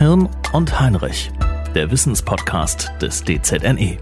Hirn 0.00 0.30
und 0.54 0.80
Heinrich, 0.80 1.30
der 1.74 1.90
Wissenspodcast 1.90 2.90
des 3.02 3.22
DZNE. 3.22 3.98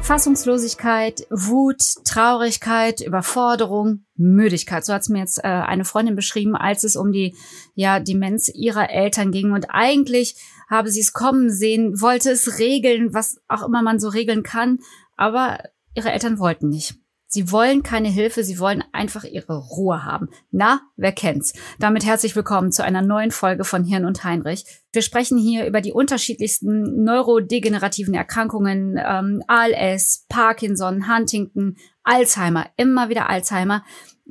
Fassungslosigkeit, 0.00 1.26
Wut, 1.28 1.82
Traurigkeit, 2.06 3.02
Überforderung, 3.02 4.06
Müdigkeit. 4.16 4.86
So 4.86 4.94
hat 4.94 5.02
es 5.02 5.10
mir 5.10 5.18
jetzt 5.18 5.40
äh, 5.44 5.48
eine 5.48 5.84
Freundin 5.84 6.16
beschrieben, 6.16 6.56
als 6.56 6.82
es 6.82 6.96
um 6.96 7.12
die 7.12 7.36
ja, 7.74 8.00
Demenz 8.00 8.48
ihrer 8.48 8.88
Eltern 8.88 9.32
ging. 9.32 9.52
Und 9.52 9.66
eigentlich 9.68 10.36
habe 10.66 10.88
sie 10.88 11.00
es 11.00 11.12
kommen 11.12 11.50
sehen, 11.50 12.00
wollte 12.00 12.30
es 12.30 12.58
regeln, 12.58 13.12
was 13.12 13.36
auch 13.48 13.62
immer 13.62 13.82
man 13.82 14.00
so 14.00 14.08
regeln 14.08 14.42
kann, 14.42 14.78
aber 15.14 15.58
ihre 15.94 16.10
Eltern 16.10 16.38
wollten 16.38 16.70
nicht. 16.70 17.01
Sie 17.34 17.50
wollen 17.50 17.82
keine 17.82 18.10
Hilfe, 18.10 18.44
sie 18.44 18.58
wollen 18.58 18.84
einfach 18.92 19.24
ihre 19.24 19.56
Ruhe 19.56 20.04
haben. 20.04 20.28
Na, 20.50 20.82
wer 20.96 21.12
kennt's? 21.12 21.54
Damit 21.78 22.04
herzlich 22.04 22.36
willkommen 22.36 22.72
zu 22.72 22.84
einer 22.84 23.00
neuen 23.00 23.30
Folge 23.30 23.64
von 23.64 23.84
Hirn 23.84 24.04
und 24.04 24.22
Heinrich. 24.22 24.66
Wir 24.92 25.00
sprechen 25.00 25.38
hier 25.38 25.66
über 25.66 25.80
die 25.80 25.92
unterschiedlichsten 25.92 27.02
neurodegenerativen 27.04 28.12
Erkrankungen, 28.12 29.00
ähm, 29.02 29.42
ALS, 29.46 30.26
Parkinson, 30.28 31.08
Huntington, 31.08 31.78
Alzheimer, 32.02 32.66
immer 32.76 33.08
wieder 33.08 33.30
Alzheimer. 33.30 33.82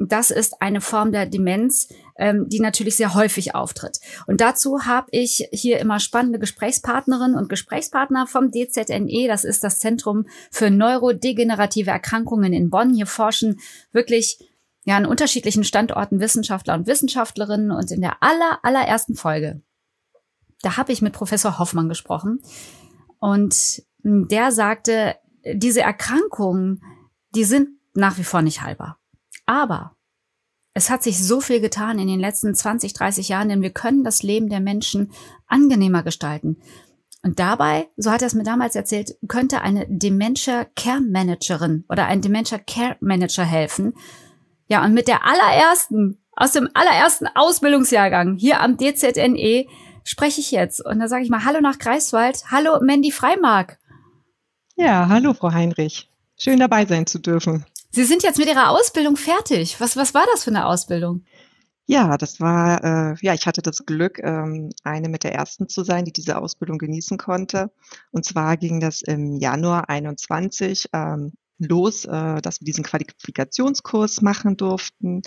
Das 0.08 0.32
ist 0.32 0.62
eine 0.62 0.82
Form 0.82 1.12
der 1.12 1.26
Demenz, 1.26 1.90
ähm, 2.18 2.48
die 2.50 2.60
natürlich 2.60 2.96
sehr 2.96 3.14
häufig 3.14 3.56
auftritt. 3.56 4.00
Und 4.26 4.42
dazu 4.42 4.86
habe 4.86 5.08
ich 5.12 5.48
hier 5.52 5.80
immer 5.80 6.00
spannende 6.00 6.40
Gesprächspartnerinnen 6.40 7.38
und 7.38 7.50
Gesprächspartner 7.50 8.28
vom 8.28 8.52
DZNE. 8.52 9.28
Das 9.28 9.44
ist 9.44 9.64
das 9.64 9.80
Zentrum 9.80 10.26
für 10.50 10.70
neurodegenerative 10.70 11.92
Erkrankungen 11.92 12.54
in 12.54 12.70
Bonn. 12.70 12.94
Hier 12.94 13.06
forschen 13.06 13.60
wirklich 13.92 14.40
ja 14.86 14.98
an 14.98 15.06
unterschiedlichen 15.06 15.64
Standorten 15.64 16.20
Wissenschaftler 16.20 16.74
und 16.74 16.88
Wissenschaftlerinnen. 16.88 17.72
Und 17.72 17.92
in 17.92 18.02
der 18.02 18.24
aller, 18.24 18.60
allerersten 18.64 19.16
Folge, 19.16 19.62
da 20.62 20.78
habe 20.78 20.92
ich 20.92 21.02
mit 21.02 21.14
Professor 21.14 21.60
Hoffmann 21.60 21.90
gesprochen. 21.90 22.40
Und 23.20 23.84
der 24.04 24.52
sagte, 24.52 25.16
diese 25.54 25.82
Erkrankungen, 25.82 26.82
die 27.36 27.44
sind 27.44 27.70
nach 27.94 28.18
wie 28.18 28.24
vor 28.24 28.42
nicht 28.42 28.62
heilbar. 28.62 29.01
Aber 29.52 29.98
es 30.74 30.90
hat 30.90 31.04
sich 31.04 31.22
so 31.22 31.42
viel 31.42 31.60
getan 31.60 32.00
in 32.00 32.08
den 32.08 32.22
letzten 32.22 32.56
20, 32.56 32.94
30 32.94 33.28
Jahren, 33.28 33.50
denn 33.50 33.62
wir 33.62 33.72
können 33.72 34.06
das 34.06 34.24
Leben 34.24 34.48
der 34.48 34.62
Menschen 34.62 35.12
angenehmer 35.46 36.04
gestalten. 36.04 36.62
Und 37.22 37.38
dabei, 37.38 37.90
so 37.98 38.12
hat 38.12 38.22
er 38.22 38.28
es 38.28 38.34
mir 38.34 38.46
damals 38.46 38.78
erzählt, 38.78 39.18
könnte 39.28 39.60
eine 39.62 39.86
Dementia 39.90 40.66
Care 40.78 41.02
Managerin 41.02 41.84
oder 41.90 42.06
ein 42.06 42.22
Dementia 42.22 42.60
Care 42.60 42.96
Manager 43.02 43.44
helfen. 43.44 43.94
Ja, 44.68 44.86
und 44.86 44.94
mit 44.94 45.10
der 45.10 45.26
allerersten, 45.26 46.24
aus 46.32 46.54
dem 46.54 46.70
allerersten 46.74 47.28
Ausbildungsjahrgang 47.28 48.38
hier 48.38 48.62
am 48.62 48.78
DZNE 48.78 49.66
spreche 50.06 50.40
ich 50.40 50.52
jetzt. 50.52 50.80
Und 50.80 51.00
da 51.00 51.10
sage 51.10 51.26
ich 51.26 51.30
mal 51.30 51.44
Hallo 51.44 51.60
nach 51.60 51.78
Greifswald. 51.78 52.46
Hallo 52.52 52.80
Mandy 52.82 53.12
Freimark. 53.12 53.80
Ja, 54.78 55.10
hallo 55.10 55.34
Frau 55.34 55.52
Heinrich. 55.52 56.10
Schön 56.38 56.62
dabei 56.62 56.86
sein 56.86 57.06
zu 57.06 57.20
dürfen. 57.20 57.66
Sie 57.92 58.06
sind 58.06 58.24
jetzt 58.24 58.40
mit 58.40 58.48
Ihrer 58.48 58.70
Ausbildung 58.70 59.18
fertig. 59.18 59.80
Was, 59.80 59.98
was 59.98 60.14
war 60.14 60.26
das 60.32 60.44
für 60.44 60.50
eine 60.52 60.66
Ausbildung? 60.66 61.26
Ja, 61.86 62.18
das 62.18 62.40
war, 62.40 62.84
äh, 62.84 63.16
ja, 63.22 63.34
ich 63.34 63.46
hatte 63.48 63.62
das 63.62 63.86
Glück, 63.86 64.20
ähm, 64.20 64.70
eine 64.84 65.10
mit 65.10 65.26
der 65.26 65.34
ersten 65.34 65.68
zu 65.68 65.84
sein, 65.84 66.06
die 66.06 66.14
diese 66.14 66.38
Ausbildung 66.38 66.78
genießen 66.78 67.18
konnte. 67.18 67.72
Und 68.12 68.24
zwar 68.24 68.56
ging 68.56 68.80
das 68.80 69.02
im 69.02 69.36
Januar 69.36 69.90
21 69.90 70.86
ähm, 70.94 71.34
los, 71.58 72.06
äh, 72.06 72.42
dass 72.42 72.62
wir 72.62 72.66
diesen 72.66 72.86
Qualifikationskurs 72.86 74.22
machen 74.22 74.56
durften 74.56 75.22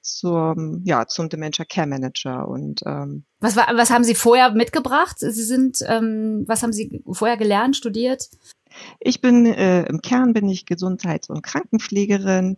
zum, 0.00 0.82
ja, 0.84 1.06
zum 1.06 1.28
Dementia 1.28 1.64
Care 1.64 1.86
Manager. 1.86 2.48
Und 2.48 2.82
ähm, 2.86 3.24
was, 3.40 3.56
war, 3.56 3.66
was 3.74 3.90
haben 3.90 4.04
Sie 4.04 4.14
vorher 4.14 4.52
mitgebracht? 4.52 5.16
Sie 5.18 5.30
sind, 5.30 5.80
ähm, 5.86 6.44
was 6.46 6.62
haben 6.62 6.72
Sie 6.72 7.02
vorher 7.12 7.36
gelernt, 7.36 7.76
studiert? 7.76 8.30
Ich 9.00 9.20
bin 9.20 9.46
äh, 9.46 9.84
im 9.84 10.00
Kern 10.00 10.32
bin 10.32 10.48
ich 10.48 10.66
Gesundheits- 10.66 11.28
und 11.28 11.42
Krankenpflegerin, 11.42 12.56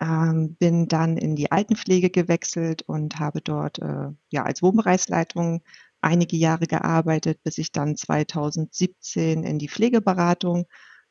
ähm, 0.00 0.56
bin 0.56 0.88
dann 0.88 1.16
in 1.16 1.36
die 1.36 1.52
Altenpflege 1.52 2.10
gewechselt 2.10 2.82
und 2.82 3.18
habe 3.18 3.40
dort 3.40 3.78
äh, 3.78 4.08
ja 4.30 4.42
als 4.44 4.62
Wohnbereichsleitung 4.62 5.62
einige 6.00 6.36
Jahre 6.36 6.66
gearbeitet, 6.66 7.42
bis 7.42 7.58
ich 7.58 7.72
dann 7.72 7.96
2017 7.96 9.42
in 9.42 9.58
die 9.58 9.68
Pflegeberatung 9.68 10.66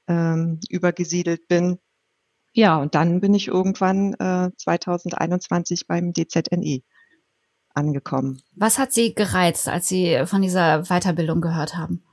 ähm, 0.08 0.60
übergesiedelt 0.70 1.48
bin. 1.48 1.80
Ja, 2.54 2.78
und 2.78 2.94
dann 2.94 3.20
bin 3.20 3.34
ich 3.34 3.48
irgendwann 3.48 4.14
äh, 4.14 4.52
2021 4.56 5.88
beim 5.88 6.14
DZNE 6.14 6.82
angekommen. 7.74 8.42
Was 8.56 8.78
hat 8.78 8.94
Sie 8.94 9.16
gereizt, 9.16 9.68
als 9.68 9.88
Sie 9.88 10.22
von 10.26 10.44
dieser 10.44 10.84
Weiterbildung 10.84 11.42
gehört 11.42 11.76
haben? 11.76 12.04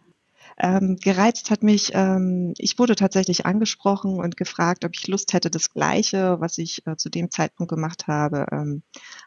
Ähm, 0.62 0.96
gereizt 0.96 1.50
hat 1.50 1.62
mich, 1.62 1.92
ähm, 1.94 2.52
ich 2.58 2.78
wurde 2.78 2.94
tatsächlich 2.94 3.46
angesprochen 3.46 4.18
und 4.18 4.36
gefragt, 4.36 4.84
ob 4.84 4.92
ich 4.94 5.08
Lust 5.08 5.32
hätte, 5.32 5.50
das 5.50 5.70
Gleiche, 5.70 6.36
was 6.38 6.58
ich 6.58 6.86
äh, 6.86 6.96
zu 6.96 7.08
dem 7.08 7.30
Zeitpunkt 7.30 7.70
gemacht 7.70 8.08
habe, 8.08 8.44
ähm, 8.52 8.82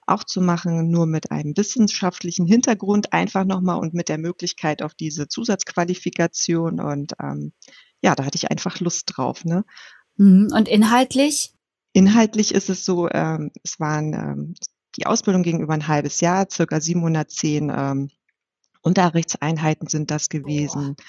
auch 0.05 0.23
zu 0.23 0.41
machen, 0.41 0.91
nur 0.91 1.07
mit 1.07 1.31
einem 1.31 1.57
wissenschaftlichen 1.57 2.45
Hintergrund 2.45 3.13
einfach 3.13 3.45
nochmal 3.45 3.79
und 3.79 3.95
mit 3.95 4.09
der 4.09 4.19
Möglichkeit 4.19 4.83
auf 4.83 4.93
diese 4.93 5.27
Zusatzqualifikation. 5.27 6.79
Und 6.79 7.13
ähm, 7.19 7.51
ja, 8.03 8.13
da 8.13 8.25
hatte 8.25 8.35
ich 8.37 8.51
einfach 8.51 8.79
Lust 8.79 9.11
drauf. 9.15 9.43
Ne? 9.43 9.65
Mhm. 10.17 10.49
Und 10.55 10.67
inhaltlich? 10.67 11.55
Inhaltlich 11.93 12.53
ist 12.53 12.69
es 12.69 12.85
so, 12.85 13.09
ähm, 13.09 13.49
es 13.63 13.79
waren, 13.79 14.13
ähm, 14.13 14.53
die 14.97 15.07
Ausbildung 15.07 15.41
ging 15.41 15.61
über 15.61 15.73
ein 15.73 15.87
halbes 15.87 16.21
Jahr, 16.21 16.47
circa 16.51 16.79
710 16.79 17.71
ähm, 17.75 18.09
Unterrichtseinheiten 18.83 19.87
sind 19.87 20.11
das 20.11 20.29
gewesen. 20.29 20.95
Boah. 20.95 21.05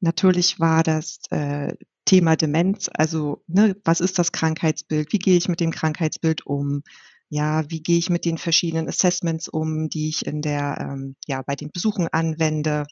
Natürlich 0.00 0.60
war 0.60 0.82
das 0.82 1.20
äh, 1.30 1.74
Thema 2.04 2.36
Demenz, 2.36 2.90
also 2.92 3.42
ne, 3.46 3.76
was 3.84 4.00
ist 4.00 4.18
das 4.18 4.32
Krankheitsbild? 4.32 5.12
Wie 5.12 5.18
gehe 5.18 5.38
ich 5.38 5.48
mit 5.48 5.60
dem 5.60 5.70
Krankheitsbild 5.70 6.46
um? 6.46 6.82
Ja, 7.30 7.68
wie 7.70 7.82
gehe 7.82 7.98
ich 7.98 8.10
mit 8.10 8.26
den 8.26 8.36
verschiedenen 8.36 8.88
Assessments 8.88 9.48
um, 9.48 9.88
die 9.88 10.10
ich 10.10 10.26
in 10.26 10.42
der, 10.42 10.76
ähm, 10.78 11.16
ja, 11.26 11.40
bei 11.42 11.56
den 11.56 11.70
Besuchen 11.70 12.08
anwende? 12.08 12.84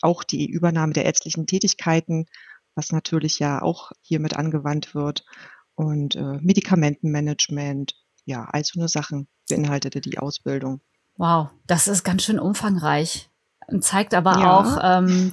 Auch 0.00 0.22
die 0.22 0.48
Übernahme 0.48 0.92
der 0.92 1.04
ärztlichen 1.04 1.46
Tätigkeiten, 1.46 2.26
was 2.76 2.92
natürlich 2.92 3.40
ja 3.40 3.60
auch 3.60 3.90
hiermit 4.02 4.36
angewandt 4.36 4.94
wird. 4.94 5.24
Und 5.74 6.14
äh, 6.14 6.38
Medikamentenmanagement, 6.40 7.94
ja, 8.24 8.44
all 8.44 8.64
so 8.64 8.78
eine 8.78 8.88
Sachen 8.88 9.26
beinhaltete 9.48 10.00
die 10.00 10.18
Ausbildung. 10.18 10.80
Wow, 11.16 11.48
das 11.66 11.88
ist 11.88 12.04
ganz 12.04 12.22
schön 12.22 12.38
umfangreich 12.38 13.28
und 13.68 13.84
zeigt 13.84 14.14
aber 14.14 14.38
ja. 14.38 14.58
auch, 14.58 14.78
ähm, 14.82 15.32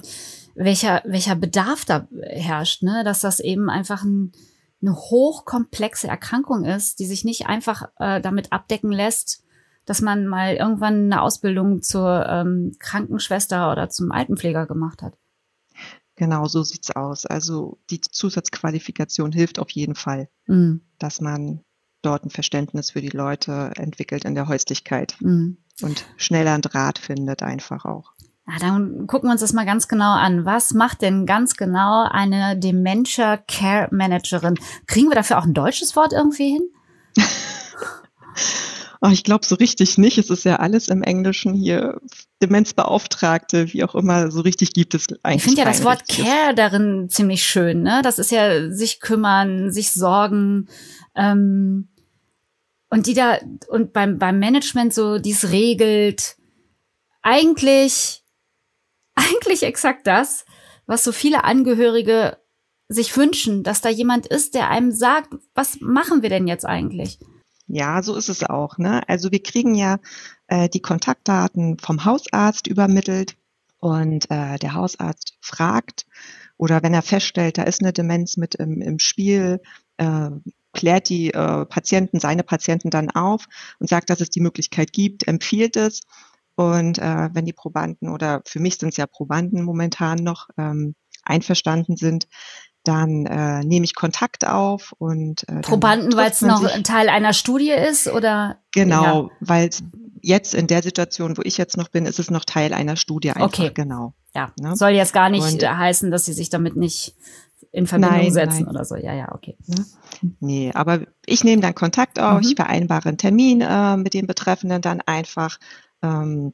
welcher, 0.54 1.02
welcher 1.04 1.34
Bedarf 1.34 1.84
da 1.84 2.06
herrscht, 2.22 2.82
ne? 2.82 3.02
dass 3.04 3.20
das 3.20 3.40
eben 3.40 3.70
einfach 3.70 4.02
ein, 4.04 4.32
eine 4.80 4.94
hochkomplexe 4.94 6.08
Erkrankung 6.08 6.64
ist, 6.64 6.98
die 6.98 7.06
sich 7.06 7.24
nicht 7.24 7.46
einfach 7.46 7.88
äh, 7.98 8.20
damit 8.20 8.52
abdecken 8.52 8.92
lässt, 8.92 9.44
dass 9.84 10.00
man 10.00 10.26
mal 10.26 10.54
irgendwann 10.54 11.04
eine 11.04 11.22
Ausbildung 11.22 11.82
zur 11.82 12.26
ähm, 12.28 12.76
Krankenschwester 12.78 13.72
oder 13.72 13.88
zum 13.88 14.12
Altenpfleger 14.12 14.66
gemacht 14.66 15.02
hat. 15.02 15.16
Genau, 16.16 16.46
so 16.46 16.62
sieht's 16.62 16.90
aus. 16.90 17.26
Also 17.26 17.78
die 17.90 18.00
Zusatzqualifikation 18.00 19.32
hilft 19.32 19.58
auf 19.58 19.70
jeden 19.70 19.94
Fall, 19.94 20.28
mhm. 20.46 20.82
dass 20.98 21.20
man 21.20 21.64
dort 22.02 22.24
ein 22.24 22.30
Verständnis 22.30 22.90
für 22.90 23.00
die 23.00 23.08
Leute 23.08 23.72
entwickelt 23.76 24.24
in 24.24 24.34
der 24.34 24.48
Häuslichkeit 24.48 25.16
mhm. 25.20 25.58
Und 25.82 26.04
schneller 26.16 26.52
einen 26.52 26.62
Draht 26.62 26.98
findet 26.98 27.42
einfach 27.42 27.84
auch. 27.84 28.12
Na, 28.46 28.58
dann 28.58 29.06
gucken 29.06 29.28
wir 29.28 29.32
uns 29.32 29.40
das 29.40 29.52
mal 29.52 29.66
ganz 29.66 29.86
genau 29.88 30.12
an. 30.12 30.44
Was 30.44 30.74
macht 30.74 31.02
denn 31.02 31.26
ganz 31.26 31.54
genau 31.54 32.06
eine 32.10 32.58
Dementia 32.58 33.36
Care 33.36 33.88
Managerin? 33.92 34.56
Kriegen 34.86 35.08
wir 35.08 35.14
dafür 35.14 35.38
auch 35.38 35.44
ein 35.44 35.54
deutsches 35.54 35.94
Wort 35.94 36.12
irgendwie 36.12 36.52
hin? 36.52 36.62
oh, 39.00 39.08
ich 39.08 39.22
glaube 39.22 39.46
so 39.46 39.54
richtig 39.54 39.96
nicht. 39.96 40.18
Es 40.18 40.28
ist 40.28 40.44
ja 40.44 40.56
alles 40.56 40.88
im 40.88 41.02
Englischen 41.02 41.54
hier. 41.54 42.00
Demenzbeauftragte, 42.42 43.72
wie 43.72 43.84
auch 43.84 43.94
immer, 43.94 44.32
so 44.32 44.40
richtig 44.40 44.72
gibt 44.72 44.94
es 44.94 45.06
eigentlich. 45.22 45.36
Ich 45.36 45.42
finde 45.44 45.60
ja 45.60 45.68
das 45.68 45.84
Wort. 45.84 46.08
Care 46.08 46.54
darin 46.56 47.08
ziemlich 47.08 47.44
schön. 47.44 47.82
Ne? 47.82 48.00
Das 48.02 48.18
ist 48.18 48.32
ja 48.32 48.72
sich 48.72 48.98
kümmern, 48.98 49.70
sich 49.70 49.92
sorgen. 49.92 50.66
Ähm, 51.14 51.91
und 52.92 53.06
die 53.06 53.14
da, 53.14 53.38
und 53.68 53.94
beim, 53.94 54.18
beim 54.18 54.38
Management 54.38 54.92
so, 54.92 55.18
dies 55.18 55.50
regelt. 55.50 56.36
Eigentlich 57.22 58.22
eigentlich 59.14 59.62
exakt 59.62 60.06
das, 60.06 60.44
was 60.86 61.02
so 61.02 61.10
viele 61.10 61.44
Angehörige 61.44 62.36
sich 62.88 63.16
wünschen, 63.16 63.62
dass 63.62 63.80
da 63.80 63.88
jemand 63.88 64.26
ist, 64.26 64.54
der 64.54 64.68
einem 64.68 64.92
sagt, 64.92 65.34
was 65.54 65.80
machen 65.80 66.20
wir 66.20 66.28
denn 66.28 66.46
jetzt 66.46 66.66
eigentlich? 66.66 67.18
Ja, 67.66 68.02
so 68.02 68.14
ist 68.14 68.28
es 68.28 68.44
auch. 68.44 68.76
Ne? 68.76 69.00
Also 69.08 69.32
wir 69.32 69.42
kriegen 69.42 69.74
ja 69.74 69.98
äh, 70.48 70.68
die 70.68 70.82
Kontaktdaten 70.82 71.78
vom 71.78 72.04
Hausarzt 72.04 72.66
übermittelt 72.66 73.36
und 73.78 74.30
äh, 74.30 74.58
der 74.58 74.74
Hausarzt 74.74 75.38
fragt 75.40 76.04
oder 76.58 76.82
wenn 76.82 76.92
er 76.92 77.02
feststellt, 77.02 77.56
da 77.56 77.62
ist 77.62 77.80
eine 77.80 77.94
Demenz 77.94 78.36
mit 78.36 78.56
im, 78.56 78.82
im 78.82 78.98
Spiel, 78.98 79.62
äh, 79.96 80.28
klärt 80.72 81.08
die 81.08 81.32
äh, 81.32 81.64
Patienten, 81.66 82.20
seine 82.20 82.42
Patienten 82.42 82.90
dann 82.90 83.10
auf 83.10 83.46
und 83.78 83.88
sagt, 83.88 84.10
dass 84.10 84.20
es 84.20 84.30
die 84.30 84.40
Möglichkeit 84.40 84.92
gibt, 84.92 85.26
empfiehlt 85.28 85.76
es 85.76 86.00
Und 86.54 86.98
äh, 86.98 87.30
wenn 87.32 87.46
die 87.46 87.52
Probanden 87.52 88.08
oder 88.08 88.42
für 88.46 88.60
mich 88.60 88.78
sind 88.78 88.90
es 88.90 88.96
ja 88.96 89.06
Probanden 89.06 89.62
momentan 89.62 90.18
noch 90.18 90.48
ähm, 90.58 90.94
einverstanden 91.24 91.96
sind, 91.96 92.26
dann 92.84 93.26
äh, 93.26 93.60
nehme 93.60 93.84
ich 93.84 93.94
Kontakt 93.94 94.46
auf 94.46 94.92
und 94.98 95.48
äh, 95.48 95.60
Probanden, 95.60 96.16
weil 96.16 96.30
es 96.30 96.42
noch 96.42 96.68
sich. 96.68 96.82
Teil 96.82 97.08
einer 97.08 97.32
Studie 97.32 97.70
ist 97.70 98.08
oder 98.08 98.58
genau, 98.72 99.24
ja. 99.24 99.30
weil 99.40 99.70
jetzt 100.20 100.54
in 100.54 100.66
der 100.66 100.82
Situation, 100.82 101.36
wo 101.36 101.42
ich 101.44 101.58
jetzt 101.58 101.76
noch 101.76 101.88
bin, 101.88 102.06
ist 102.06 102.18
es 102.18 102.30
noch 102.30 102.44
Teil 102.44 102.72
einer 102.72 102.96
Studie 102.96 103.30
einfach 103.30 103.46
okay. 103.46 103.70
genau. 103.72 104.14
Ja, 104.34 104.52
ne? 104.60 104.74
soll 104.76 104.90
jetzt 104.90 105.12
gar 105.12 105.28
nicht 105.28 105.44
und, 105.44 105.62
heißen, 105.62 106.10
dass 106.10 106.24
sie 106.24 106.32
sich 106.32 106.48
damit 106.48 106.76
nicht 106.76 107.14
in 107.72 107.86
Verbindung 107.86 108.18
nein, 108.18 108.32
setzen 108.32 108.64
nein. 108.64 108.74
oder 108.74 108.84
so. 108.84 108.96
Ja, 108.96 109.14
ja, 109.14 109.34
okay. 109.34 109.56
Ne? 109.66 109.84
Nee, 110.40 110.70
aber 110.74 111.00
ich 111.24 111.42
nehme 111.42 111.62
dann 111.62 111.74
Kontakt 111.74 112.20
auf, 112.20 112.42
mhm. 112.42 112.48
ich 112.48 112.54
vereinbare 112.54 113.08
einen 113.08 113.18
Termin 113.18 113.62
äh, 113.62 113.96
mit 113.96 114.14
den 114.14 114.26
Betreffenden 114.26 114.82
dann 114.82 115.00
einfach. 115.00 115.58
Ähm, 116.02 116.52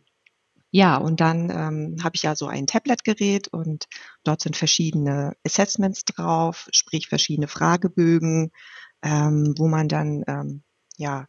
ja, 0.70 0.96
und 0.96 1.20
dann 1.20 1.50
ähm, 1.50 1.96
habe 2.04 2.14
ich 2.14 2.22
ja 2.22 2.36
so 2.36 2.46
ein 2.46 2.66
Tablet-Gerät 2.66 3.48
und 3.48 3.86
dort 4.22 4.42
sind 4.42 4.56
verschiedene 4.56 5.32
Assessments 5.44 6.04
drauf, 6.04 6.68
sprich 6.72 7.08
verschiedene 7.08 7.48
Fragebögen, 7.48 8.52
ähm, 9.02 9.54
wo 9.56 9.66
man 9.66 9.88
dann 9.88 10.24
ähm, 10.28 10.62
ja 10.96 11.26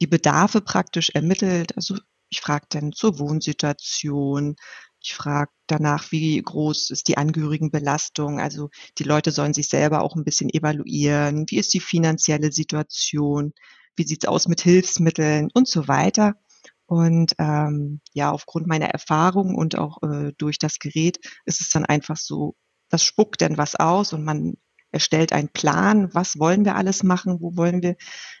die 0.00 0.06
Bedarfe 0.06 0.60
praktisch 0.60 1.10
ermittelt. 1.10 1.76
Also 1.76 1.96
ich 2.30 2.40
frage 2.40 2.66
dann 2.68 2.92
zur 2.92 3.18
Wohnsituation, 3.18 4.56
ich 5.02 5.14
frage 5.14 5.50
danach, 5.66 6.12
wie 6.12 6.40
groß 6.40 6.90
ist 6.90 7.08
die 7.08 7.16
Angehörigenbelastung. 7.16 8.38
Also 8.38 8.70
die 8.98 9.04
Leute 9.04 9.30
sollen 9.30 9.54
sich 9.54 9.68
selber 9.68 10.02
auch 10.02 10.14
ein 10.14 10.24
bisschen 10.24 10.50
evaluieren. 10.50 11.46
Wie 11.48 11.58
ist 11.58 11.72
die 11.72 11.80
finanzielle 11.80 12.52
Situation? 12.52 13.52
Wie 13.96 14.04
sieht's 14.04 14.26
aus 14.26 14.46
mit 14.48 14.60
Hilfsmitteln 14.60 15.48
und 15.54 15.68
so 15.68 15.88
weiter. 15.88 16.34
Und 16.86 17.34
ähm, 17.38 18.00
ja, 18.12 18.30
aufgrund 18.30 18.66
meiner 18.66 18.88
Erfahrung 18.88 19.54
und 19.54 19.78
auch 19.78 20.02
äh, 20.02 20.32
durch 20.36 20.58
das 20.58 20.78
Gerät 20.78 21.18
ist 21.44 21.60
es 21.60 21.70
dann 21.70 21.84
einfach 21.86 22.16
so, 22.16 22.56
das 22.88 23.04
spuckt 23.04 23.40
dann 23.42 23.56
was 23.56 23.76
aus 23.76 24.12
und 24.12 24.24
man 24.24 24.54
erstellt 24.90 25.32
einen 25.32 25.50
Plan, 25.50 26.12
was 26.14 26.38
wollen 26.38 26.64
wir 26.64 26.74
alles 26.74 27.04
machen, 27.04 27.40
wo 27.40 27.56
wollen 27.56 27.82
wir 27.82 27.96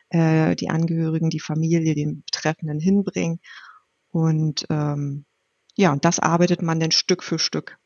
äh, 0.08 0.56
die 0.56 0.68
Angehörigen, 0.68 1.30
die 1.30 1.40
Familie, 1.40 1.94
den 1.94 2.24
Betreffenden 2.24 2.80
hinbringen. 2.80 3.38
Und 4.10 4.66
ähm, 4.68 5.26
ja, 5.80 5.92
und 5.92 6.04
das 6.04 6.18
arbeitet 6.20 6.62
man 6.62 6.78
dann 6.78 6.90
Stück 6.90 7.22
für 7.22 7.38
Stück 7.38 7.78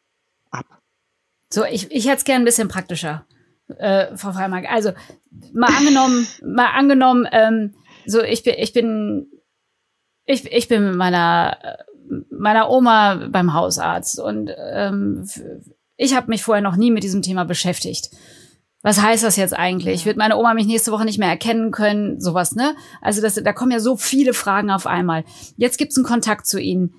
ab. 0.50 0.66
So, 1.50 1.64
ich, 1.64 1.90
ich 1.92 2.06
hätte 2.06 2.16
es 2.18 2.24
gerne 2.24 2.42
ein 2.42 2.44
bisschen 2.44 2.68
praktischer, 2.68 3.26
äh, 3.78 4.16
Frau 4.16 4.32
Freimark. 4.32 4.70
Also 4.70 4.92
mal 5.52 5.70
angenommen, 5.74 6.26
mal 6.44 6.70
angenommen, 6.74 7.28
ähm, 7.30 7.74
so 8.06 8.22
ich 8.22 8.42
bin, 8.42 8.54
ich 8.58 8.72
bin, 8.72 9.30
ich, 10.26 10.50
ich 10.52 10.68
bin 10.68 10.84
mit 10.84 10.96
meiner 10.96 11.78
meiner 12.30 12.70
Oma 12.70 13.28
beim 13.30 13.54
Hausarzt 13.54 14.20
und 14.20 14.50
ähm, 14.58 15.26
ich 15.96 16.14
habe 16.14 16.28
mich 16.28 16.42
vorher 16.42 16.62
noch 16.62 16.76
nie 16.76 16.90
mit 16.90 17.02
diesem 17.02 17.22
Thema 17.22 17.44
beschäftigt. 17.44 18.10
Was 18.82 19.00
heißt 19.00 19.24
das 19.24 19.36
jetzt 19.36 19.54
eigentlich? 19.54 20.04
Wird 20.04 20.18
meine 20.18 20.36
Oma 20.36 20.52
mich 20.52 20.66
nächste 20.66 20.92
Woche 20.92 21.06
nicht 21.06 21.18
mehr 21.18 21.30
erkennen 21.30 21.70
können? 21.70 22.20
Sowas, 22.20 22.54
ne? 22.54 22.74
Also 23.00 23.22
das, 23.22 23.36
da 23.36 23.52
kommen 23.54 23.72
ja 23.72 23.80
so 23.80 23.96
viele 23.96 24.34
Fragen 24.34 24.70
auf 24.70 24.86
einmal. 24.86 25.24
Jetzt 25.56 25.78
gibt's 25.78 25.96
einen 25.96 26.04
Kontakt 26.04 26.46
zu 26.46 26.60
Ihnen. 26.60 26.94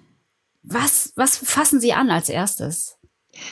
Was, 0.68 1.14
was 1.16 1.38
fassen 1.38 1.80
Sie 1.80 1.94
an 1.94 2.10
als 2.10 2.30
erstes? 2.30 2.98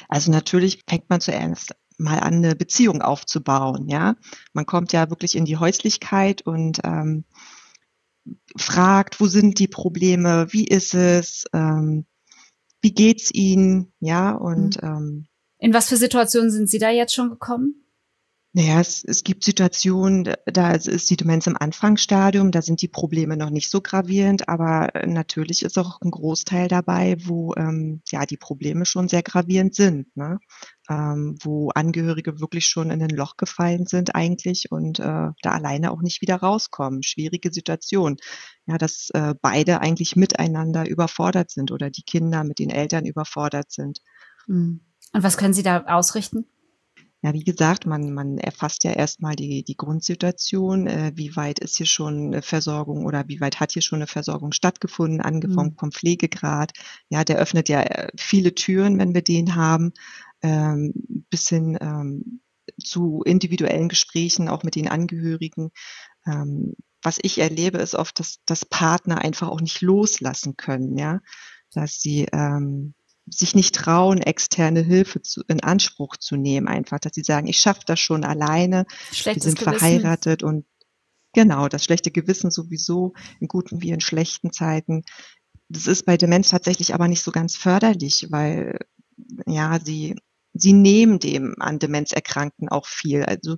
Also 0.09 0.31
natürlich 0.31 0.83
fängt 0.87 1.09
man 1.09 1.21
zuerst 1.21 1.75
mal 1.97 2.19
an, 2.19 2.35
eine 2.35 2.55
Beziehung 2.55 3.01
aufzubauen. 3.01 3.87
Ja, 3.87 4.15
man 4.53 4.65
kommt 4.65 4.93
ja 4.93 5.09
wirklich 5.09 5.35
in 5.35 5.45
die 5.45 5.57
Häuslichkeit 5.57 6.41
und 6.41 6.79
ähm, 6.83 7.25
fragt, 8.57 9.19
wo 9.19 9.27
sind 9.27 9.59
die 9.59 9.67
Probleme, 9.67 10.47
wie 10.51 10.65
ist 10.65 10.93
es, 10.93 11.45
ähm, 11.53 12.05
wie 12.81 12.93
geht's 12.93 13.31
Ihnen, 13.33 13.93
ja 13.99 14.31
und 14.31 14.81
mhm. 14.81 14.87
ähm, 14.87 15.27
in 15.59 15.73
was 15.73 15.87
für 15.87 15.95
Situationen 15.95 16.51
sind 16.51 16.69
Sie 16.69 16.77
da 16.77 16.89
jetzt 16.89 17.15
schon 17.15 17.29
gekommen? 17.29 17.82
Naja, 18.55 18.79
es, 18.79 19.03
es 19.03 19.23
gibt 19.23 19.43
Situationen, 19.43 20.31
da 20.45 20.73
ist 20.73 21.09
die 21.09 21.17
Demenz 21.17 21.47
im 21.47 21.57
Anfangsstadium, 21.59 22.51
da 22.51 22.61
sind 22.61 22.83
die 22.83 22.87
Probleme 22.87 23.35
noch 23.35 23.49
nicht 23.49 23.71
so 23.71 23.81
gravierend, 23.81 24.47
aber 24.47 24.89
natürlich 25.07 25.63
ist 25.63 25.79
auch 25.79 25.99
ein 26.01 26.11
Großteil 26.11 26.67
dabei, 26.67 27.17
wo 27.25 27.55
ähm, 27.55 28.03
ja 28.11 28.27
die 28.27 28.37
Probleme 28.37 28.85
schon 28.85 29.07
sehr 29.07 29.23
gravierend 29.23 29.73
sind, 29.73 30.15
ne? 30.15 30.37
ähm, 30.87 31.35
wo 31.41 31.69
Angehörige 31.69 32.39
wirklich 32.39 32.67
schon 32.67 32.91
in 32.91 33.01
ein 33.01 33.09
Loch 33.09 33.37
gefallen 33.37 33.87
sind 33.87 34.13
eigentlich 34.13 34.71
und 34.71 34.99
äh, 34.99 35.03
da 35.03 35.33
alleine 35.51 35.89
auch 35.89 36.03
nicht 36.03 36.21
wieder 36.21 36.35
rauskommen. 36.35 37.01
Schwierige 37.01 37.51
Situation. 37.51 38.17
Ja, 38.67 38.77
dass 38.77 39.09
äh, 39.15 39.33
beide 39.41 39.81
eigentlich 39.81 40.15
miteinander 40.15 40.87
überfordert 40.87 41.49
sind 41.49 41.71
oder 41.71 41.89
die 41.89 42.03
Kinder 42.03 42.43
mit 42.43 42.59
den 42.59 42.69
Eltern 42.69 43.05
überfordert 43.05 43.71
sind. 43.71 43.99
Hm. 44.45 44.81
Und 45.11 45.23
was 45.23 45.37
können 45.37 45.55
Sie 45.55 45.63
da 45.63 45.85
ausrichten? 45.85 46.45
Ja, 47.23 47.33
wie 47.33 47.45
gesagt, 47.45 47.85
man, 47.85 48.13
man 48.13 48.37
erfasst 48.37 48.83
ja 48.83 48.91
erstmal 48.91 49.37
die, 49.37 49.63
die 49.63 49.77
Grundsituation, 49.77 50.87
äh, 50.87 51.13
wie 51.15 51.37
weit 51.37 51.59
ist 51.59 51.77
hier 51.77 51.85
schon 51.85 52.27
eine 52.27 52.41
Versorgung 52.41 53.05
oder 53.05 53.23
wie 53.29 53.39
weit 53.39 53.61
hat 53.61 53.71
hier 53.71 53.81
schon 53.81 53.99
eine 53.99 54.07
Versorgung 54.07 54.51
stattgefunden, 54.51 55.21
angefangen 55.21 55.71
mhm. 55.71 55.79
vom 55.79 55.91
Pflegegrad. 55.93 56.73
Ja, 57.07 57.23
der 57.23 57.37
öffnet 57.37 57.69
ja 57.69 57.81
äh, 57.81 58.09
viele 58.17 58.53
Türen, 58.55 58.99
wenn 58.99 59.13
wir 59.13 59.21
den 59.21 59.55
haben, 59.55 59.93
ähm, 60.41 60.91
bis 61.29 61.47
hin 61.47 61.77
ähm, 61.79 62.41
zu 62.77 63.21
individuellen 63.23 63.87
Gesprächen, 63.87 64.49
auch 64.49 64.63
mit 64.63 64.75
den 64.75 64.89
Angehörigen. 64.89 65.71
Ähm, 66.27 66.75
was 67.01 67.19
ich 67.21 67.39
erlebe, 67.39 67.77
ist 67.77 67.95
oft, 67.95 68.19
dass, 68.19 68.39
dass 68.45 68.65
Partner 68.65 69.19
einfach 69.19 69.47
auch 69.47 69.61
nicht 69.61 69.79
loslassen 69.79 70.57
können, 70.57 70.97
ja, 70.97 71.21
dass 71.71 72.01
sie 72.01 72.27
ähm, 72.33 72.95
sich 73.25 73.55
nicht 73.55 73.75
trauen, 73.75 74.21
externe 74.21 74.81
Hilfe 74.81 75.21
zu, 75.21 75.41
in 75.47 75.61
Anspruch 75.61 76.17
zu 76.17 76.35
nehmen, 76.35 76.67
einfach, 76.67 76.99
dass 76.99 77.13
sie 77.15 77.23
sagen, 77.23 77.47
ich 77.47 77.57
schaffe 77.57 77.81
das 77.85 77.99
schon 77.99 78.23
alleine, 78.23 78.85
wir 79.11 79.33
sind 79.33 79.57
Gewissen. 79.57 79.57
verheiratet 79.57 80.43
und 80.43 80.65
genau, 81.33 81.67
das 81.67 81.83
schlechte 81.83 82.11
Gewissen 82.11 82.51
sowieso 82.51 83.13
in 83.39 83.47
guten 83.47 83.81
wie 83.81 83.91
in 83.91 84.01
schlechten 84.01 84.51
Zeiten. 84.51 85.03
Das 85.69 85.87
ist 85.87 86.05
bei 86.05 86.17
Demenz 86.17 86.49
tatsächlich 86.49 86.93
aber 86.93 87.07
nicht 87.07 87.23
so 87.23 87.31
ganz 87.31 87.55
förderlich, 87.55 88.27
weil 88.29 88.77
ja, 89.47 89.79
sie, 89.83 90.15
sie 90.53 90.73
nehmen 90.73 91.19
dem 91.19 91.55
an 91.59 91.79
Demenzerkrankten 91.79 92.69
auch 92.69 92.85
viel. 92.85 93.23
Also 93.23 93.57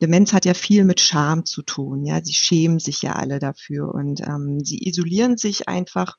Demenz 0.00 0.32
hat 0.32 0.44
ja 0.44 0.54
viel 0.54 0.84
mit 0.84 1.00
Scham 1.00 1.44
zu 1.44 1.62
tun, 1.62 2.04
ja, 2.04 2.22
sie 2.22 2.32
schämen 2.32 2.78
sich 2.78 3.02
ja 3.02 3.12
alle 3.12 3.38
dafür 3.38 3.94
und 3.94 4.20
ähm, 4.20 4.60
sie 4.64 4.86
isolieren 4.86 5.36
sich 5.36 5.68
einfach 5.68 6.16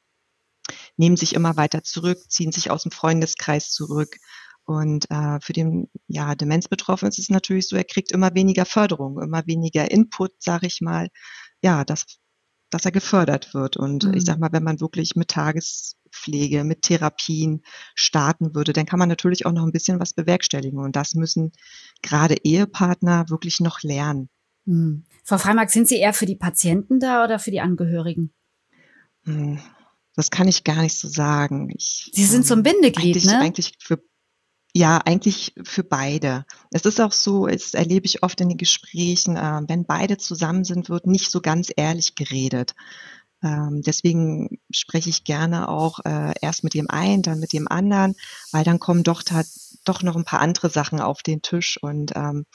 nehmen 0.97 1.17
sich 1.17 1.33
immer 1.35 1.57
weiter 1.57 1.83
zurück, 1.83 2.19
ziehen 2.29 2.51
sich 2.51 2.71
aus 2.71 2.83
dem 2.83 2.91
Freundeskreis 2.91 3.71
zurück. 3.71 4.17
Und 4.65 5.09
äh, 5.09 5.39
für 5.41 5.53
den 5.53 5.89
ja, 6.07 6.35
Demenzbetroffenen 6.35 7.09
ist 7.09 7.19
es 7.19 7.29
natürlich 7.29 7.67
so, 7.67 7.75
er 7.75 7.83
kriegt 7.83 8.11
immer 8.11 8.33
weniger 8.35 8.65
Förderung, 8.65 9.21
immer 9.21 9.45
weniger 9.47 9.89
Input, 9.89 10.31
sage 10.39 10.67
ich 10.67 10.81
mal, 10.81 11.09
ja, 11.61 11.83
dass, 11.83 12.05
dass 12.69 12.85
er 12.85 12.91
gefördert 12.91 13.53
wird. 13.53 13.77
Und 13.77 14.05
mhm. 14.05 14.13
ich 14.13 14.23
sag 14.23 14.39
mal, 14.39 14.51
wenn 14.51 14.63
man 14.63 14.79
wirklich 14.79 15.15
mit 15.15 15.29
Tagespflege, 15.29 16.63
mit 16.63 16.83
Therapien 16.83 17.63
starten 17.95 18.53
würde, 18.53 18.71
dann 18.71 18.85
kann 18.85 18.99
man 18.99 19.09
natürlich 19.09 19.45
auch 19.45 19.51
noch 19.51 19.63
ein 19.63 19.71
bisschen 19.71 19.99
was 19.99 20.13
bewerkstelligen. 20.13 20.79
Und 20.79 20.95
das 20.95 21.15
müssen 21.15 21.51
gerade 22.01 22.35
Ehepartner 22.43 23.29
wirklich 23.29 23.59
noch 23.59 23.81
lernen. 23.81 24.29
Mhm. 24.65 25.05
Frau 25.23 25.37
Freimark, 25.37 25.71
sind 25.71 25.87
Sie 25.87 25.97
eher 25.97 26.13
für 26.13 26.25
die 26.25 26.35
Patienten 26.35 26.99
da 26.99 27.23
oder 27.23 27.39
für 27.39 27.51
die 27.51 27.61
Angehörigen? 27.61 28.31
Hm. 29.23 29.59
Das 30.21 30.29
kann 30.29 30.47
ich 30.47 30.63
gar 30.63 30.83
nicht 30.83 30.99
so 30.99 31.07
sagen. 31.07 31.71
Ich, 31.75 32.11
Sie 32.13 32.25
sind 32.25 32.45
so 32.45 32.53
ein 32.53 32.61
Bindeglied, 32.61 33.15
eigentlich, 33.15 33.25
ne? 33.25 33.39
Eigentlich 33.39 33.73
für, 33.79 33.99
ja, 34.71 34.99
eigentlich 34.99 35.51
für 35.63 35.83
beide. 35.83 36.45
Es 36.69 36.85
ist 36.85 37.01
auch 37.01 37.11
so, 37.11 37.47
es 37.47 37.73
erlebe 37.73 38.05
ich 38.05 38.21
oft 38.21 38.39
in 38.39 38.49
den 38.49 38.59
Gesprächen, 38.59 39.35
äh, 39.35 39.61
wenn 39.67 39.83
beide 39.83 40.19
zusammen 40.19 40.63
sind, 40.63 40.91
wird 40.91 41.07
nicht 41.07 41.31
so 41.31 41.41
ganz 41.41 41.71
ehrlich 41.75 42.13
geredet. 42.13 42.75
Ähm, 43.41 43.81
deswegen 43.81 44.59
spreche 44.69 45.09
ich 45.09 45.23
gerne 45.23 45.67
auch 45.67 45.97
äh, 46.05 46.35
erst 46.39 46.63
mit 46.63 46.75
dem 46.75 46.87
einen, 46.87 47.23
dann 47.23 47.39
mit 47.39 47.51
dem 47.51 47.67
anderen, 47.67 48.13
weil 48.51 48.63
dann 48.63 48.77
kommen 48.77 49.01
doch, 49.01 49.23
doch 49.85 50.03
noch 50.03 50.15
ein 50.15 50.25
paar 50.25 50.41
andere 50.41 50.69
Sachen 50.69 51.01
auf 51.01 51.23
den 51.23 51.41
Tisch 51.41 51.81
und 51.81 52.11
ähm, 52.15 52.45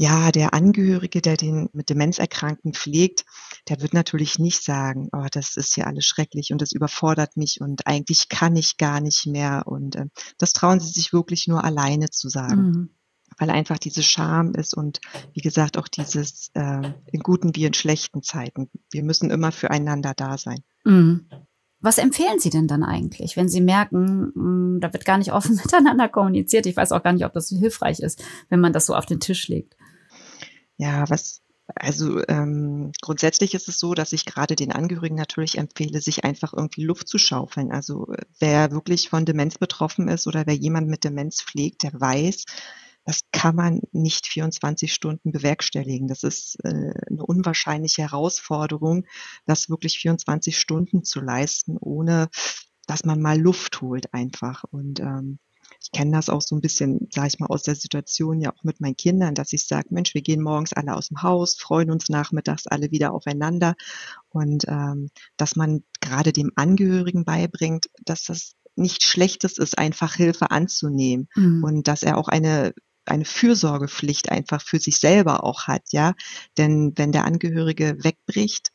ja, 0.00 0.32
der 0.32 0.54
Angehörige, 0.54 1.20
der 1.20 1.36
den 1.36 1.68
mit 1.74 1.90
Demenzerkrankten 1.90 2.72
pflegt, 2.72 3.26
der 3.68 3.82
wird 3.82 3.92
natürlich 3.92 4.38
nicht 4.38 4.64
sagen, 4.64 5.10
oh, 5.12 5.26
das 5.30 5.56
ist 5.56 5.76
ja 5.76 5.84
alles 5.84 6.06
schrecklich 6.06 6.52
und 6.52 6.62
das 6.62 6.72
überfordert 6.72 7.36
mich 7.36 7.60
und 7.60 7.86
eigentlich 7.86 8.30
kann 8.30 8.56
ich 8.56 8.78
gar 8.78 9.02
nicht 9.02 9.26
mehr. 9.26 9.64
Und 9.66 9.96
äh, 9.96 10.06
das 10.38 10.54
trauen 10.54 10.80
sie 10.80 10.88
sich 10.88 11.12
wirklich 11.12 11.48
nur 11.48 11.64
alleine 11.64 12.08
zu 12.08 12.30
sagen. 12.30 12.62
Mhm. 12.62 12.90
Weil 13.36 13.50
einfach 13.50 13.76
diese 13.76 14.02
Scham 14.02 14.54
ist 14.54 14.74
und 14.74 15.02
wie 15.34 15.42
gesagt 15.42 15.76
auch 15.76 15.86
dieses 15.86 16.50
äh, 16.54 16.92
in 17.12 17.20
guten 17.20 17.54
wie 17.54 17.66
in 17.66 17.74
schlechten 17.74 18.22
Zeiten. 18.22 18.70
Wir 18.90 19.02
müssen 19.02 19.30
immer 19.30 19.52
füreinander 19.52 20.14
da 20.16 20.38
sein. 20.38 20.62
Mhm. 20.82 21.28
Was 21.82 21.98
empfehlen 21.98 22.38
Sie 22.38 22.50
denn 22.50 22.68
dann 22.68 22.84
eigentlich, 22.84 23.36
wenn 23.36 23.50
Sie 23.50 23.60
merken, 23.60 24.32
mh, 24.34 24.80
da 24.80 24.94
wird 24.94 25.04
gar 25.04 25.18
nicht 25.18 25.34
offen 25.34 25.56
miteinander 25.62 26.08
kommuniziert? 26.08 26.64
Ich 26.64 26.76
weiß 26.76 26.92
auch 26.92 27.02
gar 27.02 27.12
nicht, 27.12 27.26
ob 27.26 27.34
das 27.34 27.50
hilfreich 27.50 28.00
ist, 28.00 28.24
wenn 28.48 28.60
man 28.60 28.72
das 28.72 28.86
so 28.86 28.94
auf 28.94 29.04
den 29.04 29.20
Tisch 29.20 29.46
legt 29.48 29.76
ja, 30.80 31.08
was, 31.10 31.42
Also 31.74 32.22
ähm, 32.28 32.92
grundsätzlich 33.02 33.54
ist 33.54 33.68
es 33.68 33.78
so, 33.78 33.94
dass 33.94 34.12
ich 34.14 34.24
gerade 34.24 34.56
den 34.56 34.72
Angehörigen 34.72 35.14
natürlich 35.14 35.58
empfehle, 35.58 36.00
sich 36.00 36.24
einfach 36.24 36.54
irgendwie 36.54 36.84
Luft 36.84 37.06
zu 37.08 37.18
schaufeln. 37.18 37.70
Also 37.70 38.06
wer 38.38 38.72
wirklich 38.72 39.10
von 39.10 39.26
Demenz 39.26 39.58
betroffen 39.58 40.08
ist 40.08 40.26
oder 40.26 40.46
wer 40.46 40.54
jemand 40.54 40.88
mit 40.88 41.04
Demenz 41.04 41.42
pflegt, 41.42 41.82
der 41.82 41.92
weiß, 42.00 42.44
das 43.04 43.20
kann 43.32 43.56
man 43.56 43.80
nicht 43.92 44.26
24 44.26 44.92
Stunden 44.92 45.32
bewerkstelligen. 45.32 46.08
Das 46.08 46.22
ist 46.22 46.56
äh, 46.64 46.68
eine 47.08 47.24
unwahrscheinliche 47.26 48.02
Herausforderung, 48.02 49.04
das 49.46 49.68
wirklich 49.68 49.98
24 49.98 50.58
Stunden 50.58 51.04
zu 51.04 51.20
leisten, 51.20 51.76
ohne 51.78 52.28
dass 52.86 53.04
man 53.04 53.20
mal 53.20 53.38
Luft 53.38 53.82
holt 53.82 54.14
einfach. 54.14 54.64
Und 54.70 55.00
ähm, 55.00 55.38
ich 55.82 55.90
kenne 55.92 56.12
das 56.12 56.28
auch 56.28 56.42
so 56.42 56.54
ein 56.54 56.60
bisschen, 56.60 57.08
sage 57.12 57.28
ich 57.28 57.38
mal, 57.38 57.46
aus 57.46 57.62
der 57.62 57.74
Situation 57.74 58.40
ja 58.40 58.52
auch 58.52 58.64
mit 58.64 58.80
meinen 58.80 58.96
Kindern, 58.96 59.34
dass 59.34 59.52
ich 59.52 59.66
sage, 59.66 59.88
Mensch, 59.90 60.14
wir 60.14 60.22
gehen 60.22 60.42
morgens 60.42 60.72
alle 60.72 60.94
aus 60.94 61.08
dem 61.08 61.22
Haus, 61.22 61.54
freuen 61.54 61.90
uns 61.90 62.08
nachmittags 62.08 62.66
alle 62.66 62.90
wieder 62.90 63.12
aufeinander 63.12 63.74
und 64.28 64.64
ähm, 64.68 65.10
dass 65.36 65.56
man 65.56 65.82
gerade 66.00 66.32
dem 66.32 66.52
Angehörigen 66.56 67.24
beibringt, 67.24 67.88
dass 68.04 68.24
das 68.24 68.54
nicht 68.76 69.02
Schlechtes 69.02 69.58
ist, 69.58 69.78
einfach 69.78 70.14
Hilfe 70.14 70.50
anzunehmen 70.50 71.28
mhm. 71.34 71.64
und 71.64 71.88
dass 71.88 72.02
er 72.02 72.18
auch 72.18 72.28
eine 72.28 72.72
eine 73.06 73.24
Fürsorgepflicht 73.24 74.30
einfach 74.30 74.62
für 74.62 74.78
sich 74.78 74.98
selber 74.98 75.42
auch 75.42 75.66
hat, 75.66 75.82
ja. 75.90 76.14
Denn 76.58 76.92
wenn 76.96 77.12
der 77.12 77.24
Angehörige 77.24 77.96
wegbricht, 78.04 78.70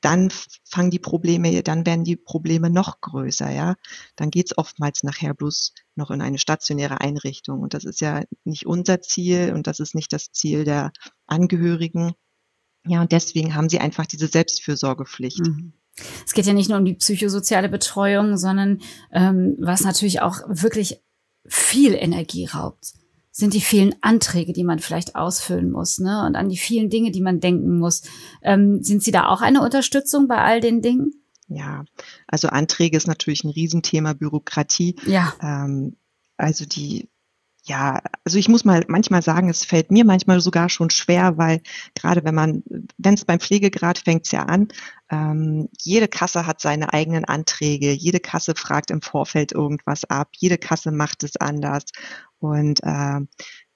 dann 0.00 0.30
fangen 0.64 0.90
die 0.90 0.98
Probleme, 0.98 1.62
dann 1.62 1.84
werden 1.84 2.04
die 2.04 2.16
Probleme 2.16 2.70
noch 2.70 3.00
größer, 3.00 3.50
ja. 3.50 3.74
Dann 4.16 4.30
geht's 4.30 4.56
oftmals 4.56 5.02
nachher 5.02 5.34
bloß 5.34 5.74
noch 5.94 6.10
in 6.10 6.22
eine 6.22 6.38
stationäre 6.38 7.00
Einrichtung. 7.00 7.60
Und 7.60 7.74
das 7.74 7.84
ist 7.84 8.00
ja 8.00 8.22
nicht 8.44 8.66
unser 8.66 9.00
Ziel 9.02 9.52
und 9.54 9.66
das 9.66 9.80
ist 9.80 9.94
nicht 9.94 10.12
das 10.12 10.32
Ziel 10.32 10.64
der 10.64 10.92
Angehörigen. 11.26 12.14
Ja, 12.86 13.00
und 13.00 13.12
deswegen 13.12 13.54
haben 13.54 13.68
sie 13.68 13.80
einfach 13.80 14.06
diese 14.06 14.28
Selbstfürsorgepflicht. 14.28 15.40
Mhm. 15.40 15.72
Es 16.24 16.32
geht 16.32 16.46
ja 16.46 16.52
nicht 16.52 16.68
nur 16.68 16.78
um 16.78 16.84
die 16.84 16.94
psychosoziale 16.94 17.68
Betreuung, 17.68 18.36
sondern 18.36 18.80
ähm, 19.12 19.56
was 19.58 19.82
natürlich 19.82 20.20
auch 20.20 20.40
wirklich 20.46 21.02
viel 21.46 21.94
Energie 21.94 22.46
raubt 22.46 22.94
sind 23.36 23.52
die 23.52 23.60
vielen 23.60 23.94
Anträge, 24.00 24.54
die 24.54 24.64
man 24.64 24.78
vielleicht 24.78 25.14
ausfüllen 25.14 25.70
muss, 25.70 25.98
ne? 25.98 26.24
Und 26.24 26.36
an 26.36 26.48
die 26.48 26.56
vielen 26.56 26.88
Dinge, 26.88 27.10
die 27.10 27.20
man 27.20 27.38
denken 27.38 27.78
muss. 27.78 28.00
Ähm, 28.40 28.82
sind 28.82 29.02
Sie 29.02 29.10
da 29.10 29.28
auch 29.28 29.42
eine 29.42 29.60
Unterstützung 29.60 30.26
bei 30.26 30.38
all 30.38 30.62
den 30.62 30.80
Dingen? 30.80 31.12
Ja, 31.46 31.84
also 32.26 32.48
Anträge 32.48 32.96
ist 32.96 33.06
natürlich 33.06 33.44
ein 33.44 33.50
Riesenthema, 33.50 34.14
Bürokratie. 34.14 34.96
Ja. 35.04 35.34
Ähm, 35.42 35.96
also 36.38 36.64
die 36.64 37.10
ja, 37.68 38.00
also 38.24 38.38
ich 38.38 38.48
muss 38.48 38.64
mal 38.64 38.84
manchmal 38.86 39.22
sagen, 39.22 39.50
es 39.50 39.64
fällt 39.64 39.90
mir 39.90 40.04
manchmal 40.04 40.40
sogar 40.40 40.68
schon 40.68 40.90
schwer, 40.90 41.36
weil 41.36 41.60
gerade 41.94 42.24
wenn 42.24 42.34
man, 42.34 42.62
wenn 42.96 43.14
es 43.14 43.24
beim 43.24 43.40
Pflegegrad 43.40 43.98
fängt 43.98 44.26
es 44.26 44.32
ja 44.32 44.44
an, 44.44 44.68
ähm, 45.10 45.68
jede 45.82 46.06
Kasse 46.06 46.46
hat 46.46 46.60
seine 46.60 46.92
eigenen 46.92 47.24
Anträge, 47.24 47.90
jede 47.90 48.20
Kasse 48.20 48.54
fragt 48.54 48.92
im 48.92 49.02
Vorfeld 49.02 49.50
irgendwas 49.50 50.04
ab, 50.04 50.28
jede 50.36 50.58
Kasse 50.58 50.92
macht 50.92 51.24
es 51.24 51.36
anders. 51.36 51.84
Und 52.38 52.82
äh, 52.84 53.20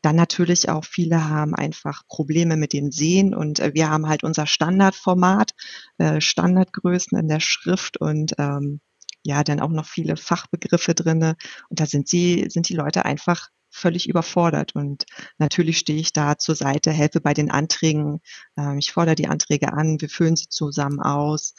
dann 0.02 0.16
natürlich 0.16 0.68
auch 0.68 0.84
viele 0.84 1.28
haben 1.28 1.54
einfach 1.56 2.02
Probleme 2.06 2.56
mit 2.56 2.72
dem 2.72 2.92
Sehen 2.92 3.34
und 3.34 3.58
äh, 3.58 3.74
wir 3.74 3.90
haben 3.90 4.08
halt 4.08 4.22
unser 4.22 4.46
Standardformat, 4.46 5.52
äh, 5.98 6.20
Standardgrößen 6.20 7.18
in 7.18 7.26
der 7.28 7.40
Schrift 7.40 7.96
und 7.96 8.34
ähm, 8.38 8.80
ja, 9.24 9.42
dann 9.44 9.60
auch 9.60 9.68
noch 9.70 9.86
viele 9.86 10.16
Fachbegriffe 10.16 10.94
drinne. 10.94 11.36
Und 11.68 11.80
da 11.80 11.86
sind 11.86 12.08
sie, 12.08 12.46
sind 12.48 12.68
die 12.68 12.74
Leute 12.76 13.04
einfach 13.04 13.50
völlig 13.70 14.08
überfordert. 14.08 14.74
Und 14.74 15.06
natürlich 15.38 15.78
stehe 15.78 16.00
ich 16.00 16.12
da 16.12 16.38
zur 16.38 16.54
Seite, 16.54 16.90
helfe 16.90 17.20
bei 17.20 17.34
den 17.34 17.50
Anträgen. 17.50 18.20
Ähm, 18.56 18.78
ich 18.78 18.92
fordere 18.92 19.14
die 19.14 19.28
Anträge 19.28 19.72
an, 19.72 20.00
wir 20.00 20.08
füllen 20.08 20.36
sie 20.36 20.48
zusammen 20.48 21.00
aus. 21.00 21.54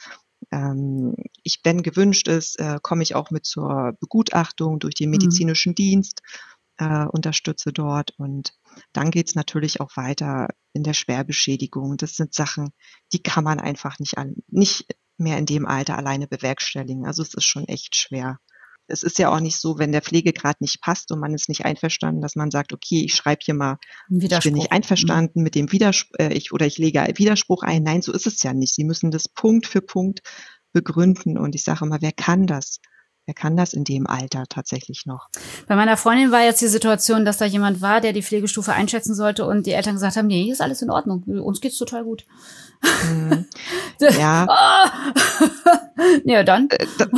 Ähm, 0.50 1.14
ich, 1.42 1.60
wenn 1.64 1.82
gewünscht 1.82 2.28
ist, 2.28 2.58
äh, 2.58 2.78
komme 2.82 3.02
ich 3.02 3.14
auch 3.14 3.30
mit 3.30 3.46
zur 3.46 3.92
Begutachtung 4.00 4.78
durch 4.78 4.94
den 4.94 5.08
mhm. 5.08 5.18
medizinischen 5.18 5.70
mhm. 5.70 5.76
Dienst, 5.76 6.22
äh, 6.78 7.04
unterstütze 7.06 7.72
dort. 7.72 8.12
Und 8.18 8.54
dann 8.92 9.10
geht 9.10 9.28
es 9.28 9.34
natürlich 9.34 9.80
auch 9.80 9.96
weiter 9.96 10.48
in 10.72 10.82
der 10.82 10.94
Schwerbeschädigung. 10.94 11.96
Das 11.96 12.16
sind 12.16 12.34
Sachen, 12.34 12.72
die 13.12 13.22
kann 13.22 13.44
man 13.44 13.60
einfach 13.60 13.98
nicht, 13.98 14.18
an, 14.18 14.36
nicht 14.48 14.86
mehr 15.18 15.38
in 15.38 15.46
dem 15.46 15.66
Alter 15.66 15.96
alleine 15.96 16.26
bewerkstelligen. 16.26 17.06
Also 17.06 17.22
es 17.22 17.34
ist 17.34 17.44
schon 17.44 17.68
echt 17.68 17.96
schwer 17.96 18.38
es 18.92 19.02
ist 19.02 19.18
ja 19.18 19.34
auch 19.34 19.40
nicht 19.40 19.56
so, 19.56 19.78
wenn 19.78 19.90
der 19.90 20.02
Pflegegrad 20.02 20.60
nicht 20.60 20.82
passt 20.82 21.10
und 21.12 21.18
man 21.18 21.34
ist 21.34 21.48
nicht 21.48 21.64
einverstanden, 21.64 22.20
dass 22.20 22.36
man 22.36 22.50
sagt, 22.50 22.74
okay, 22.74 23.02
ich 23.04 23.14
schreibe 23.14 23.40
hier 23.42 23.54
mal, 23.54 23.78
ich 24.10 24.38
bin 24.40 24.54
nicht 24.54 24.70
einverstanden 24.70 25.40
mhm. 25.40 25.44
mit 25.44 25.54
dem 25.54 25.72
Widerspruch, 25.72 26.18
äh, 26.18 26.34
ich, 26.34 26.52
oder 26.52 26.66
ich 26.66 26.76
lege 26.76 27.02
Widerspruch 27.16 27.62
ein. 27.62 27.82
Nein, 27.82 28.02
so 28.02 28.12
ist 28.12 28.26
es 28.26 28.42
ja 28.42 28.52
nicht. 28.52 28.74
Sie 28.74 28.84
müssen 28.84 29.10
das 29.10 29.28
Punkt 29.28 29.66
für 29.66 29.80
Punkt 29.80 30.20
begründen. 30.72 31.38
Und 31.38 31.54
ich 31.54 31.64
sage 31.64 31.86
immer, 31.86 32.02
wer 32.02 32.12
kann 32.12 32.46
das? 32.46 32.80
Wer 33.24 33.34
kann 33.34 33.56
das 33.56 33.72
in 33.72 33.84
dem 33.84 34.08
Alter 34.08 34.44
tatsächlich 34.48 35.06
noch? 35.06 35.28
Bei 35.68 35.76
meiner 35.76 35.96
Freundin 35.96 36.32
war 36.32 36.42
jetzt 36.42 36.60
die 36.60 36.66
Situation, 36.66 37.24
dass 37.24 37.38
da 37.38 37.44
jemand 37.44 37.80
war, 37.80 38.00
der 38.00 38.12
die 38.12 38.22
Pflegestufe 38.22 38.72
einschätzen 38.72 39.14
sollte 39.14 39.46
und 39.46 39.66
die 39.66 39.72
Eltern 39.72 39.94
gesagt 39.94 40.16
haben, 40.16 40.26
nee, 40.26 40.42
hier 40.42 40.52
ist 40.52 40.60
alles 40.60 40.82
in 40.82 40.90
Ordnung. 40.90 41.22
Uns 41.22 41.60
geht's 41.60 41.78
total 41.78 42.04
gut. 42.04 42.24
Mhm. 42.82 43.46
Ja. 44.18 44.48
oh. 45.38 46.02
ja, 46.24 46.42
dann. 46.42 46.68
Äh, 46.70 46.86
das, 46.98 47.08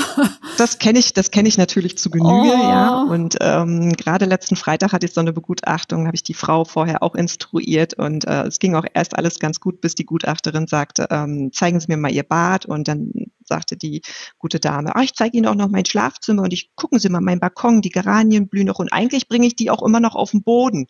das 0.58 0.78
kenne 0.78 0.98
ich, 0.98 1.14
das 1.14 1.30
kenne 1.30 1.48
ich 1.48 1.56
natürlich 1.56 1.96
zu 1.96 2.10
Genüge, 2.10 2.30
oh. 2.30 2.62
ja. 2.62 3.02
Und 3.04 3.36
ähm, 3.40 3.94
gerade 3.94 4.26
letzten 4.26 4.56
Freitag 4.56 4.92
hatte 4.92 5.06
ich 5.06 5.14
so 5.14 5.22
eine 5.22 5.32
Begutachtung, 5.32 6.06
habe 6.06 6.14
ich 6.14 6.22
die 6.22 6.34
Frau 6.34 6.66
vorher 6.66 7.02
auch 7.02 7.14
instruiert 7.14 7.94
und 7.94 8.26
äh, 8.26 8.42
es 8.42 8.58
ging 8.58 8.74
auch 8.74 8.84
erst 8.92 9.16
alles 9.16 9.38
ganz 9.38 9.60
gut, 9.60 9.80
bis 9.80 9.94
die 9.94 10.04
Gutachterin 10.04 10.66
sagte, 10.66 11.06
ähm, 11.10 11.52
zeigen 11.54 11.80
Sie 11.80 11.86
mir 11.88 11.96
mal 11.96 12.12
Ihr 12.12 12.24
Bad 12.24 12.66
und 12.66 12.86
dann 12.86 13.10
sagte 13.46 13.76
die 13.76 14.02
gute 14.38 14.60
Dame, 14.60 14.94
ah, 14.96 15.02
ich 15.02 15.14
zeige 15.14 15.36
Ihnen 15.36 15.46
auch 15.46 15.54
noch 15.54 15.68
mein 15.68 15.84
Schlafzimmer 15.84 16.42
und 16.42 16.52
ich 16.52 16.70
gucken 16.76 16.98
Sie 16.98 17.08
mal 17.08 17.20
meinen 17.20 17.40
Balkon, 17.40 17.82
die 17.82 17.90
Geranien 17.90 18.48
blühen 18.48 18.66
noch 18.66 18.78
und 18.78 18.92
eigentlich 18.92 19.28
bringe 19.28 19.46
ich 19.46 19.56
die 19.56 19.70
auch 19.70 19.82
immer 19.82 20.00
noch 20.00 20.14
auf 20.14 20.30
den 20.32 20.42
Boden 20.42 20.86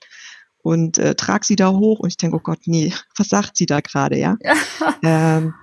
und 0.65 0.97
äh, 0.99 1.15
trag 1.15 1.45
sie 1.45 1.57
da 1.57 1.71
hoch 1.71 2.01
und 2.01 2.09
ich 2.09 2.17
denke, 2.17 2.37
oh 2.37 2.41
Gott, 2.43 2.61
nee, 2.65 2.93
was 3.17 3.29
sagt 3.29 3.57
sie 3.57 3.67
da 3.67 3.81
gerade, 3.81 4.19
ja? 4.19 4.37
ähm, 5.03 5.55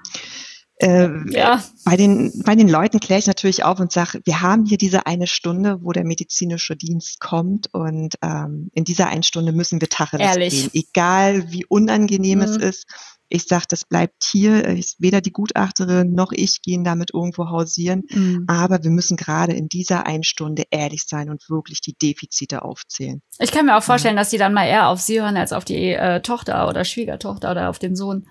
äh, 0.81 1.09
ja. 1.29 1.63
Bei 1.85 1.95
den, 1.95 2.31
bei 2.43 2.55
den 2.55 2.67
Leuten 2.67 2.99
kläre 2.99 3.19
ich 3.19 3.27
natürlich 3.27 3.63
auf 3.63 3.79
und 3.79 3.91
sage, 3.91 4.19
wir 4.25 4.41
haben 4.41 4.65
hier 4.65 4.77
diese 4.77 5.05
eine 5.05 5.27
Stunde, 5.27 5.77
wo 5.81 5.91
der 5.91 6.03
medizinische 6.03 6.75
Dienst 6.75 7.19
kommt 7.19 7.71
und 7.73 8.15
ähm, 8.23 8.69
in 8.73 8.83
dieser 8.83 9.07
einen 9.07 9.23
Stunde 9.23 9.51
müssen 9.51 9.79
wir 9.79 9.89
Tacheles 9.89 10.51
gehen, 10.51 10.69
egal 10.73 11.51
wie 11.51 11.65
unangenehm 11.65 12.39
mhm. 12.39 12.45
es 12.45 12.57
ist. 12.57 12.85
Ich 13.31 13.45
sage, 13.45 13.65
das 13.69 13.85
bleibt 13.85 14.23
hier. 14.23 14.67
Ich, 14.69 14.95
weder 14.99 15.21
die 15.21 15.31
Gutachterin 15.31 16.13
noch 16.13 16.31
ich 16.31 16.61
gehen 16.61 16.83
damit 16.83 17.11
irgendwo 17.13 17.49
hausieren. 17.49 18.03
Mhm. 18.09 18.45
Aber 18.47 18.83
wir 18.83 18.91
müssen 18.91 19.17
gerade 19.17 19.53
in 19.53 19.69
dieser 19.69 20.05
einen 20.05 20.23
Stunde 20.23 20.63
ehrlich 20.69 21.03
sein 21.07 21.29
und 21.29 21.49
wirklich 21.49 21.81
die 21.81 21.93
Defizite 21.93 22.63
aufzählen. 22.63 23.21
Ich 23.39 23.51
kann 23.51 23.65
mir 23.65 23.77
auch 23.77 23.83
vorstellen, 23.83 24.15
mhm. 24.15 24.19
dass 24.19 24.29
die 24.29 24.37
dann 24.37 24.53
mal 24.53 24.67
eher 24.67 24.89
auf 24.89 24.99
sie 24.99 25.21
hören 25.21 25.37
als 25.37 25.53
auf 25.53 25.65
die 25.65 25.93
äh, 25.93 26.21
Tochter 26.21 26.67
oder 26.67 26.83
Schwiegertochter 26.83 27.51
oder 27.51 27.69
auf 27.69 27.79
den 27.79 27.95
Sohn. 27.95 28.25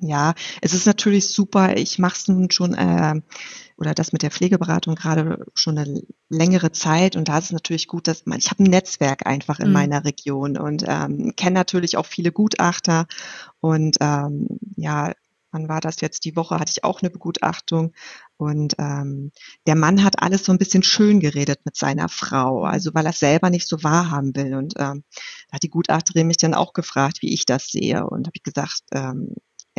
Ja, 0.00 0.34
es 0.60 0.74
ist 0.74 0.86
natürlich 0.86 1.28
super. 1.28 1.76
Ich 1.76 1.98
mache 1.98 2.16
es 2.16 2.28
nun 2.28 2.50
schon 2.50 2.74
äh, 2.74 3.20
oder 3.78 3.94
das 3.94 4.12
mit 4.12 4.22
der 4.22 4.30
Pflegeberatung 4.30 4.96
gerade 4.96 5.46
schon 5.54 5.78
eine 5.78 6.02
längere 6.28 6.72
Zeit 6.72 7.14
und 7.14 7.28
da 7.28 7.38
ist 7.38 7.46
es 7.46 7.52
natürlich 7.52 7.86
gut, 7.86 8.08
dass 8.08 8.26
man, 8.26 8.38
ich 8.38 8.50
habe 8.50 8.64
ein 8.64 8.70
Netzwerk 8.70 9.26
einfach 9.26 9.60
in 9.60 9.68
mhm. 9.68 9.72
meiner 9.72 10.04
Region 10.04 10.58
und 10.58 10.84
ähm, 10.86 11.34
kenne 11.36 11.54
natürlich 11.54 11.96
auch 11.96 12.06
viele 12.06 12.32
Gutachter 12.32 13.06
und 13.60 13.96
ähm, 14.00 14.48
ja, 14.76 15.12
wann 15.52 15.68
war 15.68 15.80
das 15.80 16.00
jetzt? 16.00 16.24
Die 16.24 16.36
Woche 16.36 16.58
hatte 16.58 16.72
ich 16.74 16.84
auch 16.84 17.02
eine 17.02 17.10
Begutachtung 17.10 17.92
und 18.36 18.74
ähm, 18.78 19.30
der 19.66 19.76
Mann 19.76 20.02
hat 20.04 20.22
alles 20.22 20.44
so 20.44 20.52
ein 20.52 20.58
bisschen 20.58 20.82
schön 20.82 21.20
geredet 21.20 21.60
mit 21.64 21.76
seiner 21.76 22.08
Frau, 22.08 22.64
also 22.64 22.94
weil 22.94 23.06
er 23.06 23.10
es 23.10 23.20
selber 23.20 23.48
nicht 23.48 23.68
so 23.68 23.82
wahrhaben 23.84 24.34
will 24.34 24.54
und 24.54 24.74
ähm, 24.76 25.04
da 25.48 25.54
hat 25.54 25.62
die 25.62 25.70
Gutachterin 25.70 26.26
mich 26.26 26.36
dann 26.36 26.54
auch 26.54 26.72
gefragt, 26.72 27.22
wie 27.22 27.32
ich 27.32 27.46
das 27.46 27.68
sehe 27.68 28.06
und 28.06 28.26
habe 28.26 28.36
ich 28.36 28.42
gesagt, 28.42 28.82
ähm, 28.92 29.34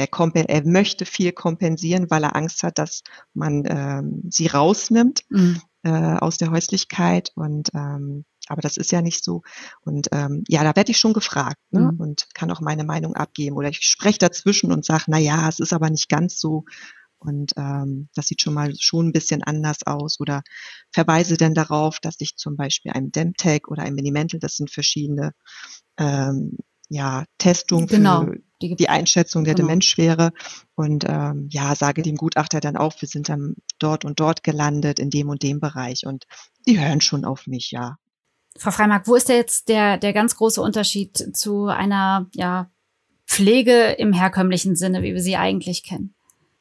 er, 0.08 0.50
er 0.50 0.66
möchte 0.66 1.06
viel 1.06 1.32
kompensieren, 1.32 2.10
weil 2.10 2.24
er 2.24 2.36
Angst 2.36 2.64
hat, 2.64 2.78
dass 2.78 3.04
man 3.34 3.64
ähm, 3.66 4.24
sie 4.30 4.48
rausnimmt 4.48 5.22
mhm. 5.30 5.62
äh, 5.84 6.18
aus 6.18 6.38
der 6.38 6.52
Häuslichkeit. 6.52 7.32
Und 7.36 7.70
ähm, 7.74 8.26
aber 8.48 8.62
das 8.62 8.78
ist 8.78 8.92
ja 8.92 9.02
nicht 9.02 9.24
so. 9.24 9.44
Und 9.82 10.08
ähm, 10.12 10.44
ja, 10.48 10.64
da 10.64 10.76
werde 10.76 10.92
ich 10.92 10.98
schon 10.98 11.14
gefragt 11.14 11.62
ne? 11.72 11.92
Mhm. 11.92 12.00
und 12.00 12.28
kann 12.34 12.52
auch 12.52 12.62
meine 12.62 12.84
Meinung 12.84 13.16
abgeben. 13.16 13.56
Oder 13.56 13.70
ich 13.70 13.82
spreche 13.82 14.18
dazwischen 14.18 14.72
und 14.72 14.84
sage, 14.84 15.06
na 15.08 15.20
ja, 15.20 15.48
es 15.48 15.60
ist 15.60 15.72
aber 15.72 15.90
nicht 15.90 16.10
ganz 16.10 16.40
so. 16.40 16.66
Und 17.20 17.54
ähm, 17.58 18.10
das 18.16 18.28
sieht 18.28 18.42
schon 18.42 18.54
mal 18.54 18.74
schon 18.80 19.08
ein 19.08 19.12
bisschen 19.12 19.44
anders 19.44 19.86
aus. 19.86 20.20
Oder 20.20 20.42
verweise 20.92 21.38
dann 21.38 21.54
darauf, 21.54 22.00
dass 22.00 22.16
ich 22.20 22.38
zum 22.38 22.56
Beispiel 22.56 22.92
einem 22.92 23.12
Demtech 23.12 23.68
oder 23.68 23.84
einem 23.84 23.96
Minimental, 23.96 24.40
das 24.40 24.56
sind 24.56 24.72
verschiedene 24.72 25.34
ähm, 25.98 26.58
ja, 26.90 27.26
Testung 27.38 27.88
genau. 27.88 28.26
für 28.26 28.38
die, 28.62 28.76
die 28.76 28.90
Einschätzung 28.90 29.44
der 29.44 29.56
genau. 29.56 29.68
Demenzschwere 29.68 30.32
und 30.76 31.06
ähm, 31.08 31.48
ja, 31.52 31.76
sage 31.76 32.02
dem 32.02 32.18
Gutachter 32.18 32.60
dann 32.60 32.76
auch, 32.76 32.94
wir 33.00 33.08
sind 33.08 33.30
dann 33.30 33.56
dort 33.78 34.04
und 34.04 34.20
dort 34.20 34.44
gelandet 34.44 35.00
in 35.00 35.10
dem 35.10 35.30
und 35.30 35.44
dem 35.44 35.60
Bereich 35.60 36.06
und 36.06 36.26
die 36.68 36.80
hören 36.80 37.02
schon 37.02 37.26
auf 37.26 37.48
mich, 37.48 37.72
ja. 37.72 37.98
Frau 38.58 38.72
Freimark, 38.72 39.08
wo 39.08 39.16
ist 39.16 39.30
jetzt 39.30 39.70
der, 39.70 39.98
der 39.98 40.12
ganz 40.12 40.36
große 40.36 40.62
Unterschied 40.62 41.36
zu 41.36 41.68
einer, 41.68 42.28
ja, 42.34 42.70
Pflege 43.26 43.92
im 44.00 44.12
herkömmlichen 44.12 44.76
Sinne, 44.76 45.04
wie 45.04 45.14
wir 45.14 45.22
sie 45.22 45.38
eigentlich 45.38 45.84
kennen? 45.84 46.16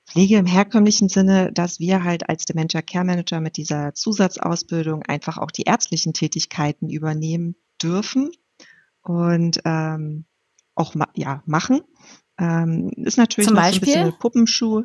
Pflege 0.06 0.36
im 0.36 0.46
herkömmlichen 0.46 1.08
Sinne, 1.08 1.50
dass 1.52 1.80
wir 1.80 2.04
halt 2.04 2.28
als 2.28 2.44
Dementia 2.44 2.82
Care 2.82 3.06
Manager 3.06 3.40
mit 3.40 3.56
dieser 3.56 3.94
Zusatzausbildung 3.94 5.02
einfach 5.02 5.38
auch 5.38 5.50
die 5.50 5.62
ärztlichen 5.62 6.12
Tätigkeiten 6.12 6.90
übernehmen 6.90 7.56
dürfen 7.82 8.30
und 9.08 9.60
ähm, 9.64 10.26
auch 10.74 10.94
ma 10.94 11.08
ja, 11.14 11.42
machen. 11.46 11.80
Ähm, 12.38 12.90
ist 12.96 13.16
natürlich 13.16 13.48
Zum 13.48 13.56
noch 13.56 13.62
so 13.62 13.66
ein 13.66 13.72
Beispiel? 13.72 13.94
bisschen 13.94 14.18
Puppenschuh. 14.18 14.84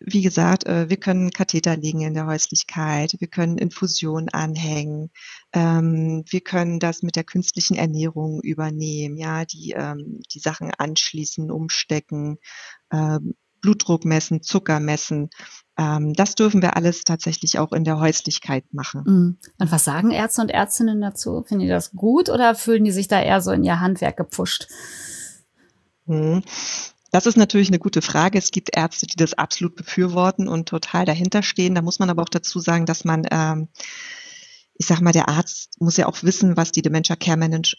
Wie 0.00 0.22
gesagt, 0.22 0.64
äh, 0.66 0.88
wir 0.88 0.96
können 0.96 1.30
Katheter 1.30 1.76
legen 1.76 2.00
in 2.00 2.14
der 2.14 2.26
Häuslichkeit, 2.26 3.16
wir 3.18 3.28
können 3.28 3.58
Infusion 3.58 4.30
anhängen, 4.30 5.10
ähm, 5.52 6.24
wir 6.26 6.40
können 6.40 6.78
das 6.78 7.02
mit 7.02 7.16
der 7.16 7.24
künstlichen 7.24 7.74
Ernährung 7.74 8.40
übernehmen, 8.40 9.18
ja, 9.18 9.44
die, 9.44 9.74
ähm, 9.76 10.20
die 10.32 10.38
Sachen 10.38 10.70
anschließen, 10.70 11.50
umstecken, 11.50 12.38
ähm, 12.90 13.34
Blutdruck 13.64 14.04
messen, 14.04 14.42
Zucker 14.42 14.78
messen. 14.78 15.30
Ähm, 15.78 16.12
das 16.12 16.34
dürfen 16.34 16.60
wir 16.60 16.76
alles 16.76 17.02
tatsächlich 17.04 17.58
auch 17.58 17.72
in 17.72 17.84
der 17.84 17.98
Häuslichkeit 17.98 18.64
machen. 18.72 19.02
Mhm. 19.06 19.38
Und 19.58 19.72
was 19.72 19.84
sagen 19.84 20.10
Ärzte 20.10 20.42
und 20.42 20.50
Ärztinnen 20.50 21.00
dazu? 21.00 21.42
Finden 21.48 21.62
die 21.62 21.68
das 21.68 21.92
gut 21.92 22.28
oder 22.28 22.54
fühlen 22.54 22.84
die 22.84 22.92
sich 22.92 23.08
da 23.08 23.20
eher 23.22 23.40
so 23.40 23.52
in 23.52 23.64
ihr 23.64 23.80
Handwerk 23.80 24.18
gepusht? 24.18 24.68
Mhm. 26.04 26.42
Das 27.10 27.24
ist 27.24 27.38
natürlich 27.38 27.68
eine 27.68 27.78
gute 27.78 28.02
Frage. 28.02 28.36
Es 28.38 28.50
gibt 28.50 28.76
Ärzte, 28.76 29.06
die 29.06 29.16
das 29.16 29.32
absolut 29.32 29.76
befürworten 29.76 30.46
und 30.46 30.68
total 30.68 31.06
dahinter 31.06 31.42
stehen. 31.42 31.74
Da 31.74 31.80
muss 31.80 31.98
man 32.00 32.10
aber 32.10 32.22
auch 32.22 32.28
dazu 32.28 32.60
sagen, 32.60 32.84
dass 32.84 33.04
man, 33.06 33.26
ähm, 33.30 33.68
ich 34.74 34.86
sag 34.86 35.00
mal, 35.00 35.12
der 35.12 35.28
Arzt 35.30 35.80
muss 35.80 35.96
ja 35.96 36.06
auch 36.06 36.22
wissen, 36.22 36.58
was 36.58 36.70
die 36.70 36.82
Dementia 36.82 37.16
Care 37.16 37.38
Manage 37.38 37.76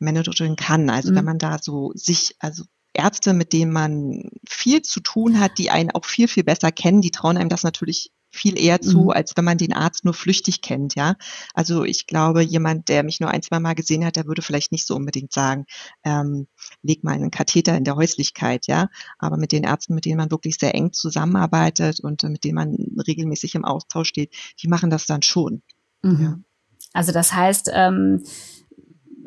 Managerin 0.00 0.56
kann. 0.56 0.90
Also 0.90 1.12
Mhm. 1.12 1.16
wenn 1.16 1.24
man 1.26 1.38
da 1.38 1.58
so 1.60 1.92
sich, 1.94 2.34
also 2.40 2.64
Ärzte, 2.92 3.32
mit 3.32 3.52
denen 3.52 3.72
man 3.72 4.30
viel 4.48 4.82
zu 4.82 5.00
tun 5.00 5.38
hat, 5.40 5.58
die 5.58 5.70
einen 5.70 5.90
auch 5.90 6.04
viel, 6.04 6.28
viel 6.28 6.44
besser 6.44 6.72
kennen, 6.72 7.00
die 7.00 7.10
trauen 7.10 7.36
einem 7.36 7.48
das 7.48 7.62
natürlich 7.62 8.10
viel 8.32 8.56
eher 8.58 8.80
zu, 8.80 9.04
Mhm. 9.04 9.10
als 9.10 9.36
wenn 9.36 9.44
man 9.44 9.58
den 9.58 9.72
Arzt 9.72 10.04
nur 10.04 10.14
flüchtig 10.14 10.62
kennt, 10.62 10.94
ja. 10.94 11.16
Also 11.52 11.84
ich 11.84 12.06
glaube, 12.06 12.42
jemand, 12.42 12.88
der 12.88 13.02
mich 13.02 13.18
nur 13.18 13.30
ein, 13.30 13.42
zwei 13.42 13.58
Mal 13.58 13.74
gesehen 13.74 14.04
hat, 14.04 14.14
der 14.14 14.26
würde 14.26 14.40
vielleicht 14.42 14.70
nicht 14.70 14.86
so 14.86 14.94
unbedingt 14.94 15.32
sagen, 15.32 15.66
ähm, 16.04 16.46
leg 16.82 17.02
mal 17.02 17.14
einen 17.14 17.32
Katheter 17.32 17.76
in 17.76 17.82
der 17.82 17.96
Häuslichkeit, 17.96 18.68
ja. 18.68 18.88
Aber 19.18 19.36
mit 19.36 19.50
den 19.50 19.64
Ärzten, 19.64 19.94
mit 19.94 20.04
denen 20.04 20.18
man 20.18 20.30
wirklich 20.30 20.58
sehr 20.60 20.74
eng 20.76 20.92
zusammenarbeitet 20.92 21.98
und 22.00 22.22
mit 22.22 22.44
denen 22.44 22.54
man 22.54 22.76
regelmäßig 23.06 23.56
im 23.56 23.64
Austausch 23.64 24.08
steht, 24.08 24.32
die 24.62 24.68
machen 24.68 24.90
das 24.90 25.06
dann 25.06 25.22
schon. 25.22 25.62
Mhm. 26.02 26.22
Ja. 26.22 26.38
Also 26.92 27.10
das 27.12 27.32
heißt, 27.32 27.70
ähm, 27.72 28.22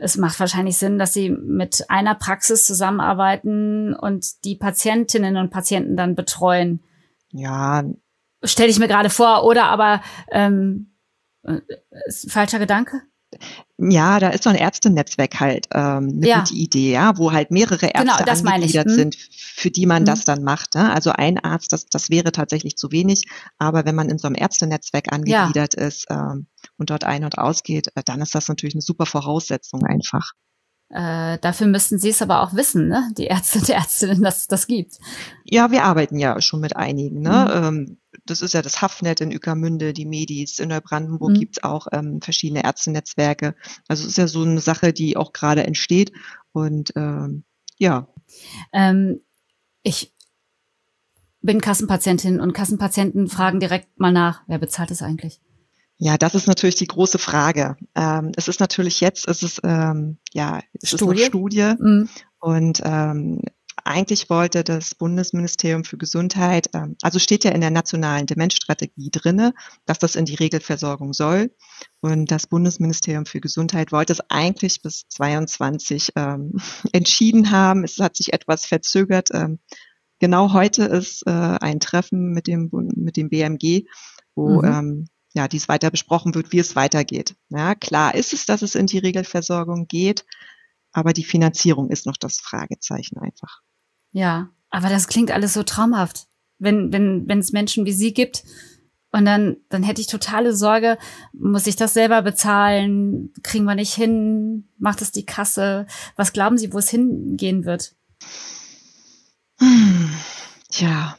es 0.03 0.17
macht 0.17 0.39
wahrscheinlich 0.39 0.77
Sinn, 0.77 1.00
dass 1.00 1.13
sie 1.13 1.29
mit 1.29 1.86
einer 1.89 2.15
Praxis 2.15 2.65
zusammenarbeiten 2.65 3.95
und 3.95 4.43
die 4.43 4.55
Patientinnen 4.55 5.38
und 5.38 5.50
Patienten 5.50 5.95
dann 5.95 6.15
betreuen. 6.15 6.83
Ja, 7.31 7.83
Stelle 8.43 8.69
ich 8.69 8.79
mir 8.79 8.89
gerade 8.89 9.10
vor, 9.10 9.45
oder 9.45 9.65
aber 9.65 10.01
ähm, 10.29 10.98
äh, 11.43 11.62
falscher 12.27 12.60
Gedanke? 12.60 13.01
Ja, 13.78 14.20
da 14.20 14.30
ist 14.30 14.44
so 14.44 14.50
ein 14.50 14.56
Ärztenetzwerk 14.56 15.40
halt 15.40 15.68
ähm, 15.74 16.13
eine 16.18 16.28
Ja. 16.28 16.40
gute 16.40 16.54
Idee, 16.54 16.94
ja, 16.94 17.18
wo 17.18 17.32
halt 17.32 17.52
mehrere 17.52 17.88
Ärzte 17.88 18.24
Genau, 18.24 18.44
meine 18.44 18.66
ich. 18.66 18.78
angegliedert 18.80 18.88
Mhm. 18.88 18.92
sind, 18.92 19.16
für 19.16 19.72
die 19.72 19.86
man 19.86 20.04
Mhm. 20.04 20.06
das 20.08 20.25
dann 20.25 20.44
macht. 20.44 20.75
Ne? 20.75 20.94
Also 20.94 21.12
ein 21.12 21.38
Arzt, 21.40 21.74
das, 21.74 21.86
das 21.86 22.10
wäre 22.10 22.32
tatsächlich 22.32 22.75
zu 22.78 22.92
wenig, 22.92 23.24
aber 23.58 23.86
wenn 23.86 23.96
man 23.96 24.10
in 24.10 24.18
so 24.18 24.28
einem 24.28 24.36
Ärztenetzwerk 24.36 25.12
angegliedert 25.12 25.74
ist 25.74 26.06
ähm, 26.10 26.48
und 26.78 26.90
dort 26.90 27.04
ein- 27.04 27.25
und 27.25 27.38
ausgeht, 27.38 27.88
äh, 27.96 28.04
dann 28.06 28.22
ist 28.22 28.36
das 28.36 28.48
natürlich 28.48 28.75
eine 28.75 28.82
super 28.82 29.06
Voraussetzung 29.06 29.84
einfach. 29.86 30.32
Äh, 30.90 31.40
dafür 31.40 31.66
müssten 31.68 31.98
sie 31.98 32.10
es 32.10 32.22
aber 32.22 32.42
auch 32.42 32.54
wissen, 32.54 32.88
ne? 32.88 33.10
die 33.18 33.25
Ärzte 33.25 33.60
und 33.60 33.70
Ärztinnen, 33.70 34.22
dass 34.22 34.42
es 34.42 34.48
das 34.48 34.68
gibt. 34.68 34.98
Ja, 35.44 35.72
wir 35.72 35.84
arbeiten 35.86 36.20
ja 36.20 36.40
schon 36.42 36.60
mit 36.60 36.75
einigen. 36.75 37.22
Ne? 37.22 37.48
Mhm. 37.50 37.66
Ähm, 37.66 37.98
das 38.25 38.41
ist 38.41 38.53
ja 38.53 38.62
das 38.62 38.82
Hafnet 38.82 39.22
in 39.22 39.32
Ueckermünde, 39.32 39.93
die 39.93 40.05
Medis, 40.05 40.60
in 40.60 40.69
Neubrandenburg 40.69 41.32
Mhm. 41.32 41.39
gibt's 41.39 41.63
auch 41.63 41.88
ähm, 41.91 42.21
verschiedene 42.21 42.63
Ärztenetzwerke. 42.63 43.56
Also 43.88 44.04
es 44.04 44.10
ist 44.10 44.17
ja 44.17 44.28
so 44.28 44.43
eine 44.43 44.62
Sache, 44.62 44.93
die 44.93 45.17
auch 45.17 45.34
gerade 45.34 45.63
entsteht. 45.65 46.12
Und 46.52 46.93
ähm, 46.95 47.43
ja, 47.78 48.08
Ähm, 48.71 49.19
ich 49.84 50.13
bin 51.41 51.60
Kassenpatientin 51.62 52.39
und 52.39 52.54
Kassenpatienten 52.54 53.28
fragen 53.28 53.60
direkt 53.60 53.99
mal 53.99 54.12
nach, 54.13 54.43
wer 54.47 54.60
bezahlt 54.60 54.91
es 54.91 55.02
eigentlich? 55.02 55.41
Ja, 55.97 56.17
das 56.17 56.36
ist 56.36 56.47
natürlich 56.47 56.76
die 56.76 56.88
große 56.88 57.17
Frage. 57.19 57.76
Ähm, 57.95 58.32
es 58.36 58.47
ist 58.47 58.60
natürlich 58.60 58.99
jetzt, 59.02 59.28
es 59.28 59.43
ist 59.43 59.62
ähm, 59.63 60.17
ja, 60.34 60.62
es 60.82 60.89
Studie? 60.89 61.04
ist 61.13 61.19
noch 61.19 61.26
Studie 61.28 61.73
Mhm. 61.80 62.10
und 62.39 62.82
ähm, 62.84 63.41
eigentlich 63.86 64.30
wollte 64.30 64.63
das 64.63 64.96
Bundesministerium 64.96 65.84
für 65.84 65.98
Gesundheit, 65.98 66.69
ähm, 66.74 66.96
also 67.02 67.19
steht 67.19 67.43
ja 67.43 67.52
in 67.52 67.62
der 67.62 67.72
nationalen 67.72 68.26
Demenzstrategie 68.26 69.10
drinne, 69.12 69.54
dass 69.86 70.00
das 70.00 70.15
in 70.15 70.26
die 70.26 70.36
Regelversorgung 70.36 71.13
soll. 71.13 71.54
Und 72.02 72.32
das 72.32 72.48
Bundesministerium 72.48 73.26
für 73.26 73.41
Gesundheit 73.41 73.91
wollte 73.91 74.13
es 74.13 74.22
eigentlich 74.30 74.82
bis 74.82 75.08
22 75.10 76.10
ähm, 76.15 76.54
entschieden 76.93 77.52
haben. 77.52 77.84
Es 77.84 78.00
hat 78.00 78.15
sich 78.15 78.34
etwas 78.34 78.65
verzögert. 78.65 79.30
Ähm, 79.34 79.60
genau 80.19 80.54
heute 80.54 80.84
ist 80.86 81.26
äh, 81.28 81.32
ein 81.32 81.80
Treffen 81.80 82.32
mit 82.32 82.48
dem 82.48 82.69
mit 82.72 83.17
dem 83.17 83.30
BMG, 83.30 83.86
wo 84.36 84.62
Mhm. 84.62 84.65
ähm, 84.65 85.08
ja, 85.34 85.48
dies 85.48 85.67
weiter 85.67 85.89
besprochen 85.91 86.36
wird, 86.36 86.52
wie 86.52 86.60
es 86.60 86.76
weitergeht. 86.76 87.36
Ja, 87.50 87.76
klar 87.76 88.15
ist 88.15 88.34
es, 88.34 88.46
dass 88.46 88.62
es 88.62 88.76
in 88.76 88.86
die 88.88 89.00
Regelversorgung 89.00 89.88
geht, 89.88 90.26
aber 90.91 91.12
die 91.13 91.24
Finanzierung 91.24 91.89
ist 91.89 92.06
noch 92.06 92.17
das 92.17 92.39
Fragezeichen 92.39 93.17
einfach. 93.17 93.62
Ja, 94.13 94.49
aber 94.69 94.89
das 94.89 95.08
klingt 95.08 95.32
alles 95.32 95.54
so 95.54 95.63
traumhaft. 95.63 96.28
Wenn, 96.60 96.93
wenn, 96.93 97.28
wenn 97.28 97.39
es 97.39 97.52
Menschen 97.52 97.86
wie 97.86 97.91
Sie 97.91 98.13
gibt 98.13 98.43
und 99.12 99.26
dann, 99.26 99.58
dann 99.69 99.84
hätte 99.84 99.99
ich 99.99 100.08
totale 100.08 100.56
Sorge, 100.56 100.97
muss 101.34 101.67
ich 101.67 101.76
das 101.76 101.93
selber 101.93 102.21
bezahlen? 102.21 103.34
Kriegen 103.43 103.65
wir 103.65 103.76
nicht 103.76 103.93
hin? 103.93 104.69
Macht 104.78 105.02
es 105.02 105.12
die 105.12 105.26
Kasse? 105.26 105.88
Was 106.15 106.32
glauben 106.32 106.58
Sie, 106.58 106.71
wo 106.71 106.78
es 106.78 106.89
hingehen 106.89 107.65
wird? 107.65 107.95
Hm, 109.60 110.10
Tja, 110.69 111.17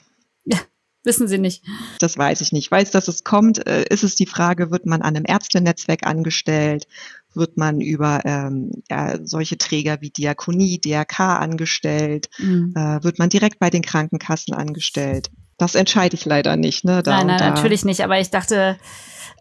Wissen 1.05 1.29
Sie 1.29 1.37
nicht. 1.39 1.63
das 1.99 2.17
weiß 2.17 2.41
ich 2.41 2.53
nicht. 2.53 2.71
Weiß, 2.71 2.91
dass 2.91 3.09
es 3.09 3.25
kommt, 3.25 3.67
äh, 3.67 3.85
ist 3.91 4.05
es 4.05 4.17
die 4.17 4.25
Frage, 4.27 4.71
wird 4.71 4.87
man 4.87 5.03
an 5.03 5.15
einem 5.15 5.27
Ärztenetzwerk 5.27 6.07
angestellt? 6.07 6.87
Wird 7.35 7.57
man 7.57 7.81
über 7.81 8.21
ähm, 8.25 8.71
ja, 8.91 9.19
solche 9.25 9.59
Träger 9.59 10.01
wie 10.01 10.11
Diakonie, 10.11 10.81
DRK 10.81 11.39
angestellt? 11.39 12.29
Mhm. 12.39 12.75
Äh, 12.77 13.03
wird 13.03 13.19
man 13.19 13.29
direkt 13.29 13.59
bei 13.59 13.71
den 13.71 13.83
Krankenkassen 13.83 14.55
angestellt? 14.55 15.31
Das 15.59 15.75
entscheide 15.75 16.15
ich 16.15 16.25
leider 16.25 16.57
nicht. 16.57 16.85
Ne? 16.85 17.03
Nein, 17.05 17.27
nein, 17.27 17.39
da. 17.39 17.51
natürlich 17.51 17.85
nicht. 17.85 18.03
Aber 18.03 18.19
ich 18.19 18.31
dachte, 18.31 18.77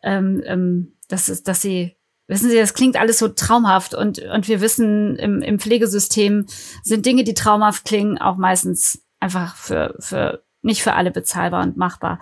ähm, 0.04 0.44
ähm, 0.46 0.94
das 1.08 1.30
ist, 1.30 1.48
dass 1.48 1.62
Sie, 1.62 1.96
wissen 2.28 2.50
Sie, 2.50 2.58
das 2.58 2.74
klingt 2.74 2.98
alles 2.98 3.20
so 3.20 3.28
traumhaft 3.30 3.96
und, 3.96 4.20
und 4.20 4.48
wir 4.48 4.62
wissen, 4.62 5.16
im, 5.18 5.42
im 5.42 5.60
Pflegesystem 5.60 6.46
sind 6.84 7.06
Dinge, 7.06 7.24
die 7.24 7.34
traumhaft 7.34 7.86
klingen, 7.86 8.18
auch 8.18 8.38
meistens 8.38 9.04
einfach 9.20 9.56
für, 9.56 9.96
für, 10.00 10.44
nicht 10.62 10.84
für 10.84 10.94
alle 10.94 11.12
bezahlbar 11.12 11.64
und 11.64 11.78
machbar. 11.78 12.20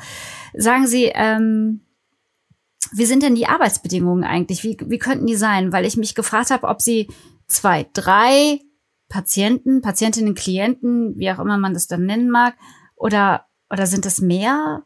Sagen 0.53 0.87
Sie, 0.87 1.11
ähm, 1.13 1.81
wie 2.93 3.05
sind 3.05 3.23
denn 3.23 3.35
die 3.35 3.47
Arbeitsbedingungen 3.47 4.23
eigentlich? 4.23 4.63
Wie, 4.63 4.77
wie 4.85 4.99
könnten 4.99 5.25
die 5.25 5.35
sein? 5.35 5.71
Weil 5.71 5.85
ich 5.85 5.97
mich 5.97 6.15
gefragt 6.15 6.51
habe, 6.51 6.67
ob 6.67 6.81
Sie 6.81 7.07
zwei, 7.47 7.87
drei 7.93 8.59
Patienten, 9.09 9.81
Patientinnen, 9.81 10.35
Klienten, 10.35 11.17
wie 11.17 11.31
auch 11.31 11.39
immer 11.39 11.57
man 11.57 11.73
das 11.73 11.87
dann 11.87 12.05
nennen 12.05 12.29
mag, 12.29 12.55
oder, 12.95 13.45
oder 13.69 13.87
sind 13.87 14.05
es 14.05 14.21
mehr? 14.21 14.83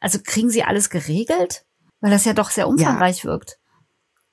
Also 0.00 0.18
kriegen 0.22 0.50
Sie 0.50 0.62
alles 0.62 0.90
geregelt? 0.90 1.64
Weil 2.00 2.10
das 2.10 2.24
ja 2.24 2.34
doch 2.34 2.50
sehr 2.50 2.68
umfangreich 2.68 3.24
wirkt. 3.24 3.58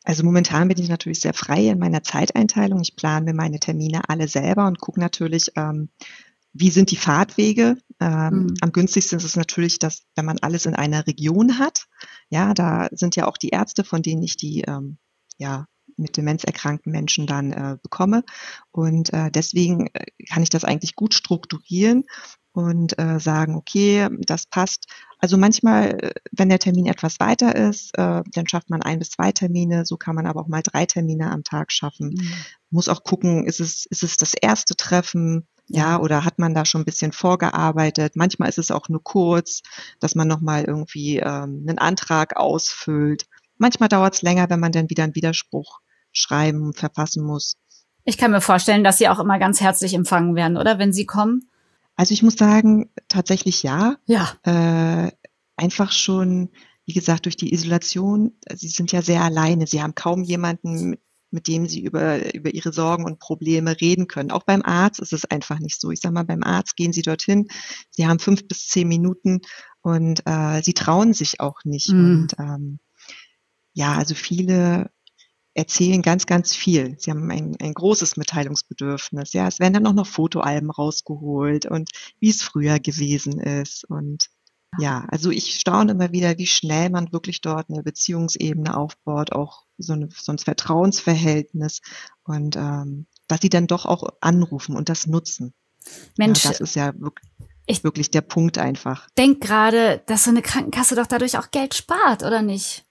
Also 0.04 0.24
momentan 0.24 0.68
bin 0.68 0.80
ich 0.80 0.90
natürlich 0.90 1.22
sehr 1.22 1.34
frei 1.34 1.68
in 1.68 1.80
meiner 1.80 2.04
Zeiteinteilung. 2.04 2.82
Ich 2.82 2.96
plane 2.96 3.26
mir 3.26 3.34
meine 3.34 3.60
Termine 3.60 4.02
alle 4.10 4.28
selber 4.28 4.66
und 4.68 4.80
gucke 4.80 5.00
natürlich, 5.00 5.52
ähm, 5.56 5.90
wie 6.54 6.72
sind 6.72 6.92
die 6.92 6.98
Fahrtwege. 6.98 7.78
Ähm, 8.00 8.48
Mhm. 8.48 8.54
Am 8.62 8.72
günstigsten 8.72 9.20
ist 9.20 9.26
es 9.26 9.36
natürlich, 9.36 9.80
dass 9.80 10.04
wenn 10.16 10.26
man 10.26 10.40
alles 10.40 10.66
in 10.66 10.76
einer 10.76 11.06
Region 11.08 11.60
hat, 11.60 11.88
ja, 12.32 12.54
da 12.54 12.88
sind 12.92 13.16
ja 13.16 13.28
auch 13.28 13.38
die 13.38 13.50
Ärzte, 13.50 13.84
von 13.84 14.02
denen 14.02 14.24
ich 14.24 14.38
die 14.38 14.62
ähm, 14.62 14.98
ja 15.38 15.66
mit 15.98 16.16
Demenz 16.18 16.46
erkrankten 16.46 16.92
Menschen 16.92 17.28
dann 17.28 17.52
äh, 17.52 17.78
bekomme. 17.84 18.24
Und 18.72 19.14
äh, 19.14 19.30
deswegen 19.30 19.88
äh, 19.94 20.06
kann 20.30 20.42
ich 20.42 20.50
das 20.50 20.64
eigentlich 20.64 20.96
gut 20.96 21.14
strukturieren 21.14 22.06
und 22.54 22.98
äh, 23.00 23.20
sagen, 23.20 23.56
okay, 23.56 24.10
das 24.22 24.46
passt. 24.46 24.86
Also 25.20 25.38
manchmal, 25.38 26.04
äh, 26.04 26.12
wenn 26.32 26.50
der 26.50 26.60
Termin 26.60 26.86
etwas 26.86 27.20
weiter 27.20 27.56
ist, 27.56 27.98
äh, 27.98 28.24
dann 28.32 28.48
schafft 28.48 28.70
man 28.70 28.82
ein 28.82 29.00
bis 29.00 29.12
zwei 29.12 29.32
Termine. 29.32 29.86
So 29.86 29.98
kann 29.98 30.16
man 30.16 30.26
aber 30.26 30.42
auch 30.42 30.48
mal 30.48 30.64
drei 30.64 30.86
Termine 30.86 31.32
am 31.32 31.44
Tag 31.44 31.72
schaffen. 31.72 32.16
Mhm. 32.18 32.34
Muss 32.70 32.88
auch 32.88 33.04
gucken, 33.04 33.46
ist 33.46 33.60
es, 33.60 33.86
ist 33.86 34.04
es 34.04 34.18
das 34.18 34.34
erste 34.34 34.76
Treffen? 34.76 35.48
Ja, 35.74 36.00
oder 36.00 36.26
hat 36.26 36.38
man 36.38 36.54
da 36.54 36.66
schon 36.66 36.82
ein 36.82 36.86
bisschen 36.86 37.14
vorgearbeitet? 37.14 38.16
Manchmal 38.16 38.50
ist 38.50 38.58
es 38.58 38.72
auch 38.72 38.90
nur 38.90 39.04
kurz, 39.04 39.62
dass 40.00 40.16
man 40.16 40.28
nochmal 40.28 40.66
irgendwie 40.66 41.18
ähm, 41.18 41.66
einen 41.68 41.78
Antrag 41.78 42.36
ausfüllt. 42.36 43.26
Manchmal 43.58 43.90
dauert 43.90 44.16
es 44.16 44.22
länger, 44.22 44.50
wenn 44.50 44.60
man 44.60 44.72
dann 44.72 44.90
wieder 44.90 45.04
einen 45.04 45.16
Widerspruch 45.16 45.80
schreiben, 46.12 46.74
verfassen 46.74 47.24
muss. 47.24 47.56
Ich 48.04 48.18
kann 48.18 48.32
mir 48.32 48.42
vorstellen, 48.42 48.84
dass 48.84 48.98
Sie 48.98 49.08
auch 49.08 49.20
immer 49.20 49.40
ganz 49.40 49.62
herzlich 49.62 49.94
empfangen 49.94 50.36
werden, 50.36 50.58
oder 50.58 50.78
wenn 50.80 50.92
Sie 50.92 51.06
kommen? 51.06 51.48
Also 51.96 52.14
ich 52.14 52.24
muss 52.24 52.36
sagen, 52.36 52.90
tatsächlich 53.08 53.64
ja. 53.64 53.96
Ja. 54.08 54.34
Äh, 54.44 55.12
einfach 55.56 55.92
schon, 55.92 56.50
wie 56.86 56.94
gesagt, 56.94 57.26
durch 57.26 57.38
die 57.38 57.54
Isolation. 57.54 58.34
Sie 58.54 58.70
sind 58.70 58.92
ja 58.92 59.02
sehr 59.02 59.22
alleine. 59.22 59.68
Sie 59.68 59.82
haben 59.82 59.96
kaum 59.96 60.24
jemanden, 60.24 60.90
mit 60.90 61.02
dem 61.32 61.68
sie 61.68 61.82
über, 61.82 62.34
über 62.36 62.54
ihre 62.54 62.74
Sorgen 62.74 63.06
und 63.06 63.20
Probleme 63.20 63.80
reden 63.80 64.08
können. 64.08 64.32
Auch 64.32 64.44
beim 64.44 64.62
Arzt 64.62 65.00
ist 65.00 65.14
es 65.14 65.26
einfach 65.26 65.60
nicht 65.60 65.80
so. 65.80 65.92
Ich 65.92 66.02
sage 66.02 66.14
mal, 66.14 66.26
beim 66.26 66.44
Arzt 66.44 66.76
gehen 66.76 66.94
sie 66.94 67.02
dorthin, 67.02 67.48
sie 67.90 68.08
haben 68.08 68.20
fünf 68.20 68.48
bis 68.48 68.68
zehn 68.68 68.88
Minuten 68.88 69.42
und 69.82 70.22
äh, 70.26 70.62
sie 70.62 70.74
trauen 70.74 71.14
sich 71.14 71.40
auch 71.40 71.64
nicht. 71.64 71.90
Mhm. 71.90 72.06
Und 72.06 72.36
ähm, 72.40 72.80
ja, 73.74 73.96
also 73.96 74.16
viele 74.16 74.92
erzählen 75.54 76.02
ganz, 76.02 76.26
ganz 76.26 76.56
viel. 76.56 76.96
Sie 76.98 77.12
haben 77.12 77.30
ein, 77.30 77.56
ein 77.62 77.74
großes 77.74 78.18
Mitteilungsbedürfnis. 78.18 79.34
Ja, 79.34 79.48
es 79.48 79.60
werden 79.60 79.74
dann 79.74 79.88
auch 79.88 79.94
noch 79.94 80.08
Fotoalben 80.08 80.70
rausgeholt 80.70 81.66
und 81.66 81.90
wie 82.20 82.30
es 82.30 82.42
früher 82.42 82.80
gewesen 82.80 83.40
ist. 83.40 83.84
Und 83.90 84.30
ja, 84.78 85.06
also 85.10 85.32
ich 85.32 85.60
staune 85.60 85.92
immer 85.92 86.12
wieder, 86.12 86.38
wie 86.38 86.48
schnell 86.48 86.90
man 86.90 87.12
wirklich 87.12 87.42
dort 87.42 87.70
eine 87.70 87.84
Beziehungsebene 87.84 88.76
aufbaut, 88.76 89.32
auch 89.34 89.66
so, 89.78 89.94
eine, 89.94 90.10
so 90.14 90.32
ein 90.32 90.38
Vertrauensverhältnis 90.38 91.82
und 92.24 92.56
ähm, 92.56 93.06
dass 93.28 93.42
sie 93.42 93.50
dann 93.50 93.68
doch 93.68 93.86
auch 93.86 94.04
anrufen 94.22 94.76
und 94.76 94.88
das 94.88 95.08
nutzen. 95.08 95.54
Mensch, 96.18 96.44
ja, 96.44 96.52
das 96.52 96.62
ist 96.62 96.76
ja 96.76 96.94
wirklich, 97.00 97.32
ich 97.66 97.84
wirklich 97.84 98.12
der 98.12 98.22
Punkt 98.22 98.58
einfach. 98.58 99.10
Denk 99.18 99.42
gerade, 99.42 100.02
dass 100.06 100.24
so 100.24 100.30
eine 100.30 100.42
Krankenkasse 100.42 100.96
doch 100.96 101.08
dadurch 101.08 101.38
auch 101.38 101.52
Geld 101.52 101.74
spart, 101.74 102.24
oder 102.24 102.42
nicht? 102.42 102.86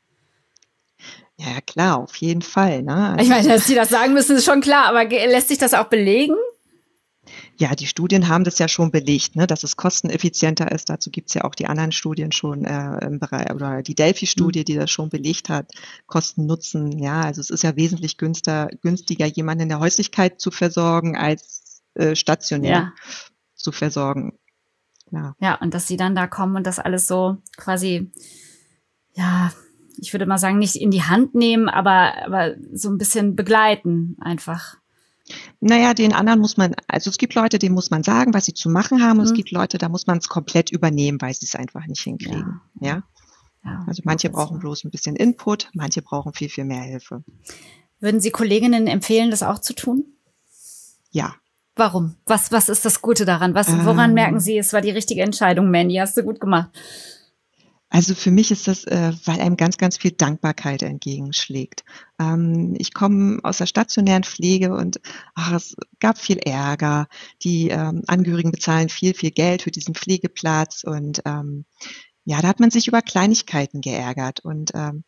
Ja, 1.39 1.61
klar, 1.63 1.99
auf 1.99 2.17
jeden 2.17 2.43
Fall. 2.43 2.83
Ne? 2.83 3.11
Also, 3.11 3.23
ich 3.23 3.31
meine, 3.31 3.49
dass 3.49 3.67
Sie 3.67 3.75
das 3.75 3.89
sagen 3.89 4.13
müssen, 4.13 4.37
ist 4.37 4.45
schon 4.45 4.61
klar, 4.61 4.87
aber 4.87 5.05
lässt 5.05 5.49
sich 5.49 5.57
das 5.57 5.73
auch 5.73 5.87
belegen? 5.87 6.37
Ja, 7.57 7.75
die 7.75 7.87
Studien 7.87 8.29
haben 8.29 8.45
das 8.45 8.59
ja 8.59 8.69
schon 8.69 8.91
belegt, 8.91 9.37
ne, 9.37 9.47
dass 9.47 9.65
es 9.65 9.77
kosteneffizienter 9.77 10.71
ist. 10.73 10.89
Dazu 10.89 11.11
gibt's 11.11 11.35
ja 11.35 11.45
auch 11.45 11.55
die 11.55 11.67
anderen 11.67 11.93
Studien 11.93 12.33
schon 12.33 12.65
äh, 12.65 13.05
im 13.05 13.19
Bereich 13.19 13.53
oder 13.53 13.83
die 13.83 13.95
Delphi-Studie, 13.95 14.61
mhm. 14.61 14.65
die 14.65 14.75
das 14.75 14.91
schon 14.91 15.11
belegt 15.11 15.49
hat. 15.49 15.71
Kosten 16.07 16.47
Nutzen, 16.47 16.99
ja, 16.99 17.23
also 17.23 17.41
es 17.41 17.51
ist 17.51 17.63
ja 17.63 17.77
wesentlich 17.77 18.17
günstiger, 18.17 18.69
günstiger 18.83 19.27
jemanden 19.27 19.65
in 19.65 19.69
der 19.69 19.81
Häuslichkeit 19.81 20.41
zu 20.41 20.51
versorgen 20.51 21.17
als 21.17 21.83
äh, 21.95 22.15
stationär 22.15 22.71
ja. 22.71 22.93
zu 23.55 23.73
versorgen. 23.73 24.39
Ja. 25.13 25.35
ja, 25.41 25.57
und 25.57 25.75
dass 25.75 25.89
sie 25.89 25.97
dann 25.97 26.15
da 26.15 26.27
kommen 26.27 26.57
und 26.57 26.67
das 26.67 26.79
alles 26.79 27.07
so 27.07 27.39
quasi, 27.57 28.13
ja, 29.13 29.53
ich 29.99 30.13
würde 30.13 30.27
mal 30.27 30.39
sagen, 30.39 30.59
nicht 30.59 30.77
in 30.77 30.91
die 30.91 31.03
Hand 31.03 31.35
nehmen, 31.35 31.69
aber, 31.69 32.25
aber 32.25 32.55
so 32.73 32.89
ein 32.89 32.99
bisschen 32.99 33.37
begleiten 33.37 34.17
einfach. 34.21 34.80
Naja, 35.61 35.95
den 35.95 36.13
anderen 36.13 36.41
muss 36.41 36.57
man, 36.57 36.75
also 36.89 37.11
es 37.11 37.19
gibt 37.19 37.35
Leute, 37.35 37.59
denen 37.59 37.75
muss 37.75 37.91
man 37.91 38.03
sagen, 38.03 38.35
was 38.35 38.45
sie 38.47 38.55
zu 38.55 38.71
machen 38.71 39.03
haben, 39.03 39.19
und 39.19 39.27
mhm. 39.27 39.31
es 39.31 39.35
gibt 39.35 39.51
Leute, 39.51 39.79
da 39.79 39.89
muss 39.89 40.07
man 40.07 40.19
es 40.19 40.29
komplett 40.29 40.71
übernehmen, 40.71 41.21
weil 41.21 41.35
sie 41.35 41.47
es 41.47 41.55
einfach 41.55 41.87
nicht 41.87 42.03
hinkriegen. 42.03 42.61
Ja. 42.81 42.89
ja? 42.89 43.03
ja 43.65 43.85
also 43.87 44.03
manche 44.05 44.31
brauchen 44.31 44.57
so. 44.57 44.61
bloß 44.61 44.85
ein 44.85 44.91
bisschen 44.91 45.17
Input, 45.17 45.71
manche 45.75 46.03
brauchen 46.03 46.33
viel, 46.33 46.49
viel 46.49 46.65
mehr 46.65 46.83
Hilfe. 46.83 47.25
Würden 48.01 48.21
Sie 48.21 48.31
Kolleginnen 48.31 48.87
empfehlen, 48.87 49.31
das 49.31 49.43
auch 49.43 49.59
zu 49.59 49.75
tun? 49.75 50.05
Ja. 51.11 51.35
Warum? 51.77 52.17
Was, 52.27 52.51
was 52.51 52.69
ist 52.69 52.85
das 52.85 53.03
Gute 53.03 53.25
daran? 53.25 53.55
Was, 53.55 53.69
woran 53.85 54.11
ähm, 54.11 54.15
merken 54.15 54.41
Sie, 54.41 54.59
es 54.59 54.73
war 54.73 54.81
die 54.81 54.91
richtige 54.91 55.23
Entscheidung, 55.23 55.71
Mandy? 55.71 55.97
Hast 55.97 56.17
du 56.17 56.23
gut 56.23 56.41
gemacht. 56.41 56.71
Also 57.91 58.15
für 58.15 58.31
mich 58.31 58.53
ist 58.53 58.69
das, 58.69 58.85
äh, 58.85 59.13
weil 59.25 59.41
einem 59.41 59.57
ganz, 59.57 59.77
ganz 59.77 59.99
viel 59.99 60.13
Dankbarkeit 60.13 60.83
entgegenschlägt. 60.83 61.85
Ähm, 62.21 62.75
ich 62.79 62.95
komme 62.95 63.41
aus 63.43 63.59
der 63.59 63.67
stationären 63.67 64.23
Pflege 64.23 64.73
und 64.73 65.01
ach, 65.35 65.53
es 65.53 65.77
gab 65.99 66.17
viel 66.17 66.39
Ärger. 66.39 67.09
Die 67.43 67.69
ähm, 67.69 68.03
Angehörigen 68.07 68.53
bezahlen 68.53 68.89
viel, 68.89 69.13
viel 69.15 69.33
Geld 69.33 69.63
für 69.63 69.73
diesen 69.73 69.95
Pflegeplatz 69.95 70.85
und 70.85 71.21
ähm, 71.25 71.65
ja, 72.25 72.41
da 72.41 72.49
hat 72.49 72.61
man 72.61 72.71
sich 72.71 72.87
über 72.87 73.03
Kleinigkeiten 73.03 73.81
geärgert. 73.81 74.41
Und 74.41 74.71
ähm, 74.75 75.05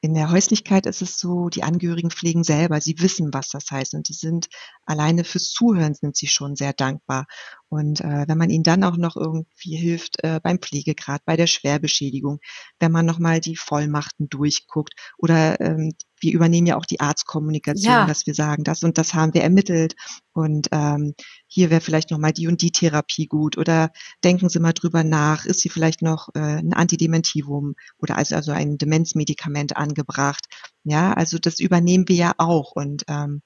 in 0.00 0.14
der 0.14 0.30
Häuslichkeit 0.30 0.86
ist 0.86 1.02
es 1.02 1.18
so, 1.18 1.48
die 1.48 1.64
Angehörigen 1.64 2.10
pflegen 2.10 2.44
selber, 2.44 2.80
sie 2.80 3.00
wissen, 3.00 3.34
was 3.34 3.48
das 3.48 3.70
heißt 3.70 3.94
und 3.94 4.08
die 4.08 4.14
sind 4.14 4.48
alleine 4.86 5.24
fürs 5.24 5.50
Zuhören 5.50 5.94
sind 5.94 6.16
sie 6.16 6.28
schon 6.28 6.54
sehr 6.54 6.72
dankbar. 6.72 7.26
Und 7.68 8.00
äh, 8.00 8.24
wenn 8.28 8.38
man 8.38 8.50
ihnen 8.50 8.62
dann 8.62 8.84
auch 8.84 8.96
noch 8.96 9.16
irgendwie 9.16 9.76
hilft 9.76 10.22
äh, 10.22 10.40
beim 10.42 10.58
Pflegegrad, 10.60 11.24
bei 11.24 11.36
der 11.36 11.48
Schwerbeschädigung, 11.48 12.38
wenn 12.78 12.92
man 12.92 13.06
nochmal 13.06 13.40
die 13.40 13.56
Vollmachten 13.56 14.28
durchguckt 14.28 14.94
oder 15.18 15.60
ähm, 15.60 15.92
wir 16.20 16.32
übernehmen 16.32 16.66
ja 16.66 16.76
auch 16.76 16.86
die 16.86 17.00
Arztkommunikation, 17.00 17.92
ja. 17.92 18.06
dass 18.06 18.26
wir 18.26 18.34
sagen, 18.34 18.64
das 18.64 18.82
und 18.82 18.98
das 18.98 19.14
haben 19.14 19.34
wir 19.34 19.42
ermittelt 19.42 19.94
und 20.32 20.68
ähm, 20.72 21.14
hier 21.46 21.70
wäre 21.70 21.80
vielleicht 21.80 22.10
nochmal 22.10 22.32
die 22.32 22.48
und 22.48 22.62
die 22.62 22.72
Therapie 22.72 23.26
gut 23.26 23.58
oder 23.58 23.90
denken 24.24 24.48
Sie 24.48 24.60
mal 24.60 24.72
drüber 24.72 25.04
nach, 25.04 25.44
ist 25.44 25.60
sie 25.60 25.68
vielleicht 25.68 26.02
noch 26.02 26.28
äh, 26.34 26.58
ein 26.58 26.72
Antidementivum 26.72 27.74
oder 27.98 28.16
also, 28.16 28.34
also 28.34 28.52
ein 28.52 28.78
Demenzmedikament 28.78 29.76
angebracht. 29.76 30.46
Ja, 30.84 31.12
also 31.12 31.38
das 31.38 31.60
übernehmen 31.60 32.08
wir 32.08 32.16
ja 32.16 32.32
auch 32.38 32.72
und 32.72 33.04
ähm, 33.08 33.42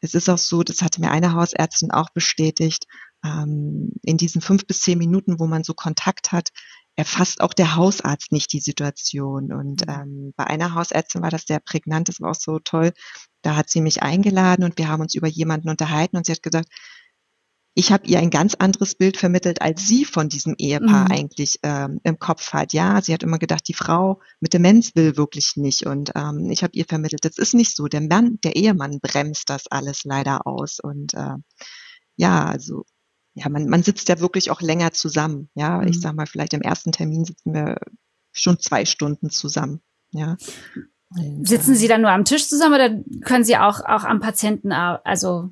es 0.00 0.14
ist 0.14 0.28
auch 0.28 0.38
so, 0.38 0.62
das 0.62 0.82
hatte 0.82 1.00
mir 1.00 1.10
eine 1.10 1.32
Hausärztin 1.32 1.90
auch 1.90 2.10
bestätigt, 2.10 2.86
ähm, 3.24 3.92
in 4.02 4.16
diesen 4.16 4.40
fünf 4.40 4.66
bis 4.66 4.80
zehn 4.80 4.98
Minuten, 4.98 5.40
wo 5.40 5.46
man 5.46 5.64
so 5.64 5.74
Kontakt 5.74 6.32
hat, 6.32 6.50
erfasst 6.98 7.40
auch 7.40 7.54
der 7.54 7.76
Hausarzt 7.76 8.32
nicht 8.32 8.52
die 8.52 8.60
Situation. 8.60 9.52
Und 9.52 9.86
mhm. 9.86 9.94
ähm, 9.94 10.32
bei 10.36 10.44
einer 10.44 10.74
Hausärztin 10.74 11.22
war 11.22 11.30
das 11.30 11.44
sehr 11.46 11.60
prägnant, 11.60 12.08
das 12.08 12.20
war 12.20 12.32
auch 12.32 12.34
so 12.34 12.58
toll. 12.58 12.92
Da 13.42 13.54
hat 13.54 13.70
sie 13.70 13.80
mich 13.80 14.02
eingeladen 14.02 14.64
und 14.64 14.78
wir 14.78 14.88
haben 14.88 15.00
uns 15.00 15.14
über 15.14 15.28
jemanden 15.28 15.68
unterhalten 15.68 16.16
und 16.16 16.26
sie 16.26 16.32
hat 16.32 16.42
gesagt, 16.42 16.68
ich 17.74 17.92
habe 17.92 18.08
ihr 18.08 18.18
ein 18.18 18.30
ganz 18.30 18.56
anderes 18.56 18.96
Bild 18.96 19.16
vermittelt, 19.16 19.62
als 19.62 19.86
sie 19.86 20.04
von 20.04 20.28
diesem 20.28 20.56
Ehepaar 20.58 21.04
mhm. 21.04 21.12
eigentlich 21.12 21.60
ähm, 21.62 22.00
im 22.02 22.18
Kopf 22.18 22.52
hat. 22.52 22.72
Ja, 22.72 23.00
sie 23.00 23.14
hat 23.14 23.22
immer 23.22 23.38
gedacht, 23.38 23.68
die 23.68 23.74
Frau 23.74 24.20
mit 24.40 24.52
Demenz 24.52 24.96
will 24.96 25.16
wirklich 25.16 25.52
nicht. 25.54 25.86
Und 25.86 26.10
ähm, 26.16 26.50
ich 26.50 26.64
habe 26.64 26.76
ihr 26.76 26.84
vermittelt, 26.84 27.24
das 27.24 27.38
ist 27.38 27.54
nicht 27.54 27.76
so. 27.76 27.86
Der 27.86 28.00
Mann, 28.00 28.40
der 28.42 28.56
Ehemann 28.56 28.98
bremst 28.98 29.50
das 29.50 29.68
alles 29.68 30.02
leider 30.02 30.48
aus. 30.48 30.80
Und 30.80 31.14
äh, 31.14 31.36
ja, 32.16 32.46
also 32.46 32.82
ja, 33.38 33.48
man, 33.48 33.68
man 33.68 33.82
sitzt 33.82 34.08
ja 34.08 34.20
wirklich 34.20 34.50
auch 34.50 34.60
länger 34.60 34.92
zusammen. 34.92 35.48
Ja, 35.54 35.78
mhm. 35.78 35.88
ich 35.88 36.00
sag 36.00 36.14
mal, 36.14 36.26
vielleicht 36.26 36.54
im 36.54 36.62
ersten 36.62 36.92
Termin 36.92 37.24
sitzen 37.24 37.54
wir 37.54 37.78
schon 38.32 38.58
zwei 38.58 38.84
Stunden 38.84 39.30
zusammen. 39.30 39.80
Ja. 40.10 40.36
Und, 41.10 41.46
sitzen 41.46 41.74
Sie 41.74 41.88
dann 41.88 42.02
nur 42.02 42.10
am 42.10 42.24
Tisch 42.24 42.48
zusammen 42.48 42.74
oder 42.74 43.20
können 43.22 43.44
Sie 43.44 43.56
auch, 43.56 43.80
auch 43.80 44.04
am 44.04 44.20
Patienten, 44.20 44.72
also 44.72 45.50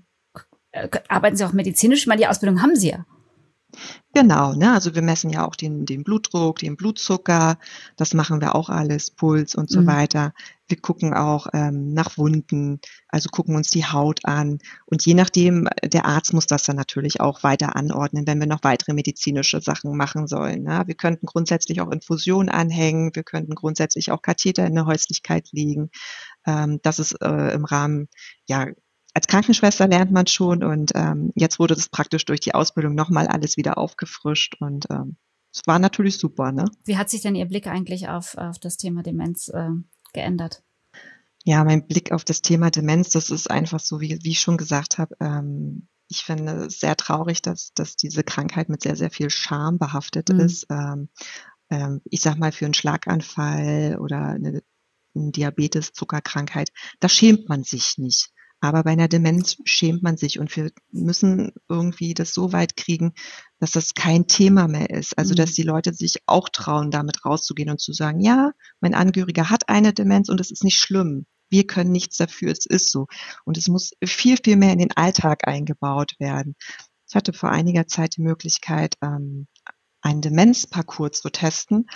äh, 0.72 0.88
arbeiten 1.08 1.36
Sie 1.36 1.44
auch 1.44 1.52
medizinisch? 1.52 2.00
Ich 2.00 2.06
meine, 2.06 2.20
die 2.20 2.26
Ausbildung 2.26 2.62
haben 2.62 2.76
Sie 2.76 2.90
ja. 2.90 3.06
Genau, 4.14 4.54
ne? 4.54 4.72
also 4.72 4.94
wir 4.94 5.02
messen 5.02 5.30
ja 5.30 5.46
auch 5.46 5.56
den, 5.56 5.84
den 5.84 6.02
Blutdruck, 6.02 6.58
den 6.58 6.76
Blutzucker, 6.76 7.58
das 7.96 8.14
machen 8.14 8.40
wir 8.40 8.54
auch 8.54 8.70
alles, 8.70 9.10
Puls 9.10 9.54
und 9.54 9.70
so 9.70 9.82
mhm. 9.82 9.86
weiter. 9.86 10.32
Wir 10.68 10.80
gucken 10.80 11.14
auch 11.14 11.46
ähm, 11.52 11.92
nach 11.92 12.18
Wunden, 12.18 12.80
also 13.08 13.28
gucken 13.28 13.56
uns 13.56 13.70
die 13.70 13.84
Haut 13.84 14.24
an. 14.24 14.58
Und 14.86 15.04
je 15.04 15.14
nachdem, 15.14 15.68
der 15.84 16.06
Arzt 16.06 16.32
muss 16.32 16.46
das 16.46 16.64
dann 16.64 16.76
natürlich 16.76 17.20
auch 17.20 17.42
weiter 17.42 17.76
anordnen, 17.76 18.26
wenn 18.26 18.40
wir 18.40 18.46
noch 18.46 18.64
weitere 18.64 18.92
medizinische 18.92 19.60
Sachen 19.60 19.96
machen 19.96 20.26
sollen. 20.26 20.64
Ne? 20.64 20.82
Wir 20.86 20.94
könnten 20.94 21.26
grundsätzlich 21.26 21.80
auch 21.80 21.90
Infusion 21.90 22.48
anhängen, 22.48 23.14
wir 23.14 23.22
könnten 23.22 23.54
grundsätzlich 23.54 24.10
auch 24.10 24.22
Katheter 24.22 24.66
in 24.66 24.74
der 24.74 24.86
Häuslichkeit 24.86 25.48
legen. 25.52 25.90
Ähm, 26.46 26.80
das 26.82 26.98
ist 26.98 27.12
äh, 27.22 27.54
im 27.54 27.64
Rahmen 27.64 28.08
ja 28.46 28.66
als 29.14 29.28
Krankenschwester 29.28 29.88
lernt 29.88 30.12
man 30.12 30.26
schon 30.26 30.62
und 30.62 30.92
ähm, 30.94 31.32
jetzt 31.34 31.58
wurde 31.58 31.74
das 31.74 31.88
praktisch 31.88 32.26
durch 32.26 32.40
die 32.40 32.54
Ausbildung 32.54 32.94
nochmal 32.94 33.26
alles 33.26 33.56
wieder 33.56 33.78
aufgefrischt 33.78 34.56
und 34.60 34.84
ähm, 34.90 35.16
es 35.54 35.62
war 35.66 35.78
natürlich 35.78 36.18
super. 36.18 36.52
Ne? 36.52 36.66
Wie 36.84 36.98
hat 36.98 37.08
sich 37.08 37.22
denn 37.22 37.34
Ihr 37.34 37.46
Blick 37.46 37.66
eigentlich 37.66 38.08
auf, 38.08 38.36
auf 38.36 38.58
das 38.58 38.76
Thema 38.76 39.02
Demenz 39.02 39.48
äh, 39.48 39.70
geändert? 40.16 40.64
Ja, 41.44 41.62
mein 41.62 41.86
Blick 41.86 42.10
auf 42.10 42.24
das 42.24 42.42
Thema 42.42 42.70
Demenz, 42.70 43.10
das 43.10 43.30
ist 43.30 43.48
einfach 43.48 43.78
so, 43.78 44.00
wie, 44.00 44.18
wie 44.22 44.32
ich 44.32 44.40
schon 44.40 44.56
gesagt 44.56 44.98
habe, 44.98 45.14
ähm, 45.20 45.88
ich 46.08 46.24
finde 46.24 46.66
es 46.66 46.80
sehr 46.80 46.96
traurig, 46.96 47.42
dass, 47.42 47.72
dass 47.74 47.94
diese 47.96 48.24
Krankheit 48.24 48.68
mit 48.68 48.82
sehr, 48.82 48.96
sehr 48.96 49.10
viel 49.10 49.30
Scham 49.30 49.78
behaftet 49.78 50.28
mhm. 50.30 50.40
ist. 50.40 50.66
Ähm, 50.70 51.08
ähm, 51.70 52.00
ich 52.04 52.20
sag 52.20 52.36
mal, 52.38 52.52
für 52.52 52.64
einen 52.64 52.74
Schlaganfall 52.74 53.98
oder 54.00 54.22
eine, 54.22 54.62
eine 55.14 55.30
Diabetes, 55.32 55.92
Zuckerkrankheit, 55.92 56.70
da 57.00 57.08
schämt 57.08 57.48
man 57.48 57.62
sich 57.62 57.98
nicht. 57.98 58.32
Aber 58.66 58.82
bei 58.82 58.90
einer 58.90 59.08
Demenz 59.08 59.58
schämt 59.64 60.02
man 60.02 60.16
sich 60.16 60.40
und 60.40 60.54
wir 60.56 60.70
müssen 60.90 61.52
irgendwie 61.68 62.14
das 62.14 62.34
so 62.34 62.52
weit 62.52 62.76
kriegen, 62.76 63.12
dass 63.60 63.70
das 63.70 63.94
kein 63.94 64.26
Thema 64.26 64.66
mehr 64.66 64.90
ist. 64.90 65.16
Also, 65.16 65.34
dass 65.34 65.50
mhm. 65.50 65.54
die 65.54 65.62
Leute 65.62 65.94
sich 65.94 66.16
auch 66.26 66.48
trauen, 66.48 66.90
damit 66.90 67.24
rauszugehen 67.24 67.70
und 67.70 67.80
zu 67.80 67.92
sagen, 67.92 68.20
ja, 68.20 68.50
mein 68.80 68.94
Angehöriger 68.94 69.50
hat 69.50 69.68
eine 69.68 69.92
Demenz 69.92 70.28
und 70.28 70.40
es 70.40 70.50
ist 70.50 70.64
nicht 70.64 70.78
schlimm. 70.78 71.26
Wir 71.48 71.66
können 71.66 71.92
nichts 71.92 72.16
dafür, 72.16 72.50
es 72.50 72.66
ist 72.66 72.90
so. 72.90 73.06
Und 73.44 73.56
es 73.56 73.68
muss 73.68 73.92
viel, 74.04 74.36
viel 74.42 74.56
mehr 74.56 74.72
in 74.72 74.80
den 74.80 74.96
Alltag 74.96 75.46
eingebaut 75.46 76.14
werden. 76.18 76.56
Ich 77.08 77.14
hatte 77.14 77.32
vor 77.32 77.50
einiger 77.50 77.86
Zeit 77.86 78.16
die 78.16 78.22
Möglichkeit, 78.22 78.96
ähm, 79.00 79.46
einen 80.06 80.20
Demenzparcours 80.20 81.20
zu 81.20 81.30
testen 81.30 81.86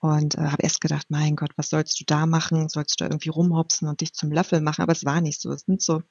und 0.00 0.36
äh, 0.36 0.40
habe 0.40 0.62
erst 0.62 0.80
gedacht, 0.80 1.06
mein 1.08 1.36
Gott, 1.36 1.52
was 1.56 1.70
sollst 1.70 2.00
du 2.00 2.04
da 2.04 2.26
machen? 2.26 2.68
Sollst 2.68 3.00
du 3.00 3.04
da 3.04 3.10
irgendwie 3.10 3.28
rumhopsen 3.28 3.88
und 3.88 4.00
dich 4.00 4.12
zum 4.12 4.32
Löffel 4.32 4.60
machen? 4.60 4.82
Aber 4.82 4.92
es 4.92 5.04
war 5.04 5.20
nicht 5.20 5.40
so. 5.40 5.52
Es 5.52 5.62
sind 5.62 5.80
so 5.80 6.02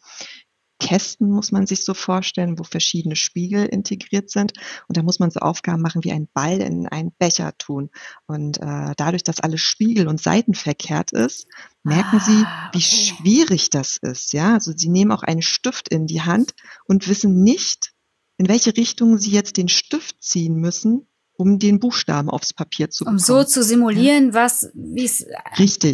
Kästen, 0.79 1.29
muss 1.29 1.51
man 1.51 1.67
sich 1.67 1.83
so 1.83 1.93
vorstellen, 1.93 2.57
wo 2.57 2.63
verschiedene 2.63 3.17
Spiegel 3.17 3.65
integriert 3.65 4.29
sind. 4.29 4.53
Und 4.87 4.95
da 4.95 5.03
muss 5.03 5.19
man 5.19 5.31
so 5.31 5.41
Aufgaben 5.41 5.81
machen 5.81 6.05
wie 6.05 6.13
einen 6.13 6.29
Ball 6.33 6.61
in 6.61 6.87
einen 6.87 7.11
Becher 7.19 7.51
tun. 7.57 7.89
Und 8.25 8.59
äh, 8.59 8.93
dadurch, 8.95 9.23
dass 9.23 9.41
alles 9.41 9.59
Spiegel- 9.59 10.07
und 10.07 10.21
Seitenverkehrt 10.21 11.11
ist, 11.11 11.45
merken 11.83 12.21
ah, 12.21 12.25
sie, 12.25 12.45
wie 12.71 12.77
okay. 12.77 12.79
schwierig 12.79 13.69
das 13.69 13.97
ist. 13.97 14.31
Ja, 14.31 14.53
also 14.53 14.71
sie 14.73 14.87
nehmen 14.87 15.11
auch 15.11 15.23
einen 15.23 15.41
Stift 15.41 15.89
in 15.89 16.07
die 16.07 16.21
Hand 16.21 16.53
und 16.85 17.09
wissen 17.09 17.43
nicht, 17.43 17.91
in 18.37 18.47
welche 18.47 18.77
Richtung 18.77 19.17
sie 19.17 19.31
jetzt 19.31 19.57
den 19.57 19.67
Stift 19.67 20.23
ziehen 20.23 20.55
müssen, 20.55 21.08
um 21.39 21.58
den 21.58 21.80
Buchstaben 21.80 22.30
aufs 22.30 22.52
Papier 22.54 22.89
zu 22.89 23.06
bekommen. 23.06 23.17
Um 23.17 23.23
so 23.23 23.45
zu 23.45 23.63
simulieren, 23.63 24.28
ja. 24.28 24.34
was, 24.34 24.69
wie 24.73 25.06
es 25.06 25.25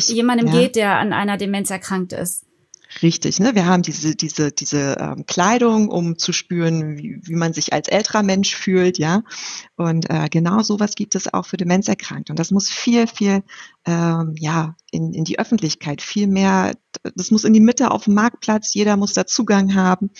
jemandem 0.09 0.47
ja. 0.47 0.53
geht, 0.53 0.75
der 0.75 0.97
an 0.97 1.13
einer 1.13 1.37
Demenz 1.37 1.69
erkrankt 1.69 2.13
ist. 2.13 2.45
Richtig, 3.01 3.39
ne? 3.41 3.55
Wir 3.55 3.65
haben 3.65 3.81
diese, 3.83 4.15
diese, 4.15 4.51
diese 4.53 4.95
ähm, 4.99 5.25
Kleidung, 5.25 5.89
um 5.89 6.17
zu 6.17 6.31
spüren, 6.31 6.97
wie, 6.97 7.19
wie 7.23 7.35
man 7.35 7.51
sich 7.51 7.73
als 7.73 7.89
älterer 7.89 8.23
Mensch 8.23 8.55
fühlt, 8.55 8.97
ja. 8.97 9.23
Und 9.75 10.09
äh, 10.09 10.29
genau 10.29 10.61
sowas 10.61 10.95
gibt 10.95 11.15
es 11.15 11.33
auch 11.33 11.45
für 11.45 11.57
Demenzerkrankte. 11.57 12.31
Und 12.31 12.39
das 12.39 12.51
muss 12.51 12.69
viel, 12.69 13.07
viel 13.07 13.43
ähm, 13.85 14.35
ja, 14.37 14.75
in, 14.91 15.13
in 15.13 15.25
die 15.25 15.39
Öffentlichkeit, 15.39 16.01
viel 16.01 16.27
mehr, 16.27 16.73
das 17.15 17.31
muss 17.31 17.43
in 17.43 17.51
die 17.51 17.59
Mitte 17.59 17.91
auf 17.91 18.05
dem 18.05 18.13
Marktplatz, 18.13 18.73
jeder 18.73 18.95
muss 18.95 19.13
da 19.13 19.25
Zugang 19.25 19.75
haben, 19.75 20.11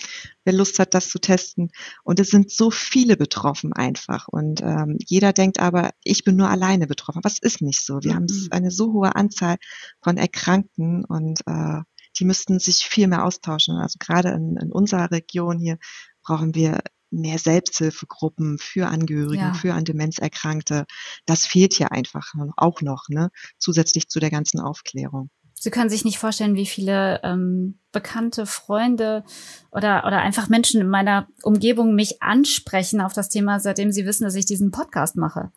wer 0.44 0.52
Lust 0.52 0.78
hat, 0.78 0.92
das 0.92 1.08
zu 1.08 1.18
testen. 1.18 1.70
Und 2.04 2.20
es 2.20 2.28
sind 2.28 2.50
so 2.50 2.70
viele 2.70 3.16
betroffen 3.16 3.72
einfach. 3.72 4.28
Und 4.28 4.60
ähm, 4.60 4.98
jeder 5.06 5.32
denkt 5.32 5.60
aber, 5.60 5.92
ich 6.04 6.24
bin 6.24 6.36
nur 6.36 6.50
alleine 6.50 6.86
betroffen. 6.86 7.24
Was 7.24 7.38
ist 7.38 7.62
nicht 7.62 7.84
so? 7.84 8.02
Wir 8.02 8.12
mhm. 8.12 8.16
haben 8.16 8.48
eine 8.50 8.70
so 8.70 8.92
hohe 8.92 9.16
Anzahl 9.16 9.56
von 10.02 10.18
Erkrankten 10.18 11.06
und 11.06 11.40
äh, 11.46 11.80
die 12.18 12.24
müssten 12.24 12.58
sich 12.58 12.84
viel 12.84 13.08
mehr 13.08 13.24
austauschen. 13.24 13.76
Also 13.76 13.98
gerade 13.98 14.30
in, 14.30 14.56
in 14.56 14.72
unserer 14.72 15.10
Region 15.10 15.58
hier 15.58 15.78
brauchen 16.22 16.54
wir 16.54 16.80
mehr 17.10 17.38
Selbsthilfegruppen 17.38 18.58
für 18.58 18.88
Angehörige, 18.88 19.42
ja. 19.42 19.54
für 19.54 19.74
an 19.74 19.84
Demenz 19.84 20.18
Erkrankte. 20.18 20.86
Das 21.24 21.46
fehlt 21.46 21.74
hier 21.74 21.92
einfach 21.92 22.32
auch 22.56 22.82
noch, 22.82 23.08
ne? 23.08 23.30
zusätzlich 23.58 24.08
zu 24.08 24.20
der 24.20 24.30
ganzen 24.30 24.60
Aufklärung. 24.60 25.30
Sie 25.58 25.70
können 25.70 25.88
sich 25.88 26.04
nicht 26.04 26.18
vorstellen, 26.18 26.54
wie 26.54 26.66
viele 26.66 27.20
ähm, 27.22 27.78
bekannte 27.90 28.44
Freunde 28.44 29.24
oder, 29.70 30.04
oder 30.06 30.18
einfach 30.18 30.48
Menschen 30.48 30.82
in 30.82 30.88
meiner 30.88 31.28
Umgebung 31.42 31.94
mich 31.94 32.22
ansprechen 32.22 33.00
auf 33.00 33.14
das 33.14 33.30
Thema, 33.30 33.58
seitdem 33.58 33.90
sie 33.90 34.04
wissen, 34.04 34.24
dass 34.24 34.34
ich 34.34 34.44
diesen 34.44 34.70
Podcast 34.70 35.16
mache. 35.16 35.50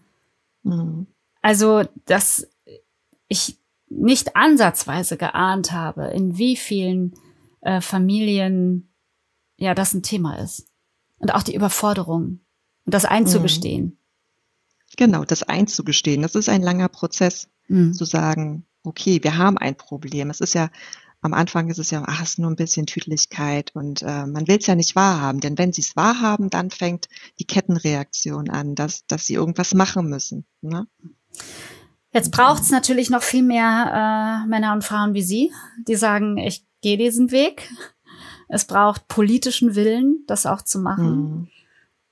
Mhm. 0.63 1.07
Also, 1.41 1.83
dass 2.05 2.47
ich 3.27 3.59
nicht 3.89 4.35
ansatzweise 4.35 5.17
geahnt 5.17 5.71
habe, 5.71 6.07
in 6.07 6.37
wie 6.37 6.55
vielen 6.55 7.13
äh, 7.61 7.81
Familien 7.81 8.93
ja 9.57 9.73
das 9.73 9.93
ein 9.93 10.03
Thema 10.03 10.35
ist. 10.35 10.67
Und 11.17 11.33
auch 11.33 11.43
die 11.43 11.55
Überforderung 11.55 12.39
und 12.85 12.93
das 12.93 13.05
einzugestehen. 13.05 13.85
Mhm. 13.85 13.97
Genau, 14.97 15.23
das 15.23 15.43
einzugestehen. 15.43 16.21
Das 16.21 16.35
ist 16.35 16.49
ein 16.49 16.61
langer 16.61 16.89
Prozess, 16.89 17.49
mhm. 17.67 17.93
zu 17.93 18.05
sagen, 18.05 18.65
okay, 18.83 19.23
wir 19.23 19.37
haben 19.37 19.57
ein 19.57 19.75
Problem. 19.75 20.29
Es 20.29 20.39
ist 20.39 20.53
ja, 20.53 20.69
am 21.21 21.33
Anfang 21.33 21.69
ist 21.69 21.79
es 21.79 21.91
ja, 21.91 22.03
ach, 22.07 22.21
es 22.21 22.29
ist 22.29 22.39
nur 22.39 22.49
ein 22.49 22.55
bisschen 22.55 22.85
Tütlichkeit 22.85 23.75
und 23.75 24.01
äh, 24.01 24.25
man 24.25 24.47
will 24.47 24.57
es 24.57 24.67
ja 24.67 24.75
nicht 24.75 24.95
wahrhaben. 24.95 25.41
Denn 25.41 25.57
wenn 25.57 25.73
sie 25.73 25.81
es 25.81 25.95
wahrhaben, 25.95 26.49
dann 26.49 26.71
fängt 26.71 27.09
die 27.39 27.45
Kettenreaktion 27.45 28.49
an, 28.49 28.75
dass, 28.75 29.05
dass 29.05 29.25
sie 29.25 29.33
irgendwas 29.33 29.73
machen 29.73 30.09
müssen. 30.09 30.45
Ne? 30.61 30.87
Jetzt 32.11 32.31
braucht 32.31 32.63
es 32.63 32.71
natürlich 32.71 33.09
noch 33.09 33.21
viel 33.21 33.43
mehr 33.43 34.43
äh, 34.43 34.47
Männer 34.47 34.73
und 34.73 34.83
Frauen 34.83 35.13
wie 35.13 35.21
Sie, 35.21 35.51
die 35.87 35.95
sagen, 35.95 36.37
ich 36.37 36.65
gehe 36.81 36.97
diesen 36.97 37.31
Weg. 37.31 37.69
Es 38.47 38.65
braucht 38.65 39.07
politischen 39.07 39.75
Willen, 39.75 40.23
das 40.25 40.47
auch 40.47 40.63
zu 40.63 40.79
machen. 40.79 41.05
Mhm. 41.05 41.47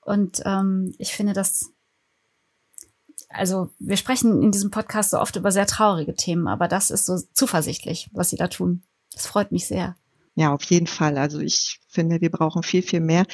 Und 0.02 0.42
ähm, 0.46 0.94
ich 1.00 1.14
finde 1.14 1.34
das, 1.34 1.72
also 3.28 3.72
wir 3.80 3.98
sprechen 3.98 4.44
in 4.44 4.52
diesem 4.52 4.70
Podcast 4.70 5.10
so 5.10 5.20
oft 5.20 5.36
über 5.36 5.52
sehr 5.52 5.66
traurige 5.66 6.16
Themen, 6.16 6.48
aber 6.48 6.68
das 6.68 6.92
ist 6.92 7.06
so 7.08 7.20
zuversichtlich, 7.34 8.10
was 8.14 8.30
Sie 8.30 8.38
da 8.38 8.48
tun. 8.48 8.84
Das 9.14 9.26
freut 9.26 9.52
mich 9.52 9.68
sehr. 9.68 9.96
Ja, 10.36 10.54
auf 10.54 10.64
jeden 10.66 10.86
Fall. 10.86 11.18
Also 11.18 11.40
ich 11.40 11.80
finde, 11.90 12.22
wir 12.22 12.30
brauchen 12.30 12.62
viel, 12.62 12.84
viel 12.84 13.02
mehr 13.02 13.26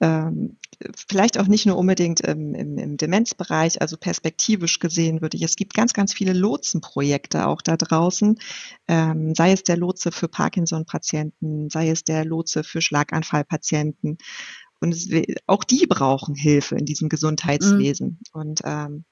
ähm, 0.00 0.58
vielleicht 0.94 1.38
auch 1.38 1.46
nicht 1.46 1.66
nur 1.66 1.78
unbedingt 1.78 2.20
im, 2.20 2.54
im, 2.54 2.76
im 2.78 2.96
Demenzbereich, 2.96 3.80
also 3.80 3.96
perspektivisch 3.96 4.78
gesehen 4.78 5.22
würde 5.22 5.36
ich, 5.36 5.42
es 5.42 5.56
gibt 5.56 5.74
ganz, 5.74 5.94
ganz 5.94 6.12
viele 6.12 6.34
Lotsenprojekte 6.34 7.46
auch 7.46 7.62
da 7.62 7.76
draußen, 7.76 8.38
ähm, 8.88 9.34
sei 9.34 9.52
es 9.52 9.62
der 9.62 9.76
Lotse 9.76 10.12
für 10.12 10.28
Parkinson-Patienten, 10.28 11.70
sei 11.70 11.90
es 11.90 12.04
der 12.04 12.24
Lotse 12.24 12.62
für 12.62 12.82
Schlaganfallpatienten. 12.82 14.18
Und 14.80 14.92
es, 14.92 15.08
auch 15.46 15.64
die 15.64 15.86
brauchen 15.86 16.34
Hilfe 16.34 16.76
in 16.76 16.84
diesem 16.84 17.08
Gesundheitswesen. 17.08 18.20
Mhm. 18.34 18.40
Und 18.40 18.60
ähm, 18.64 19.04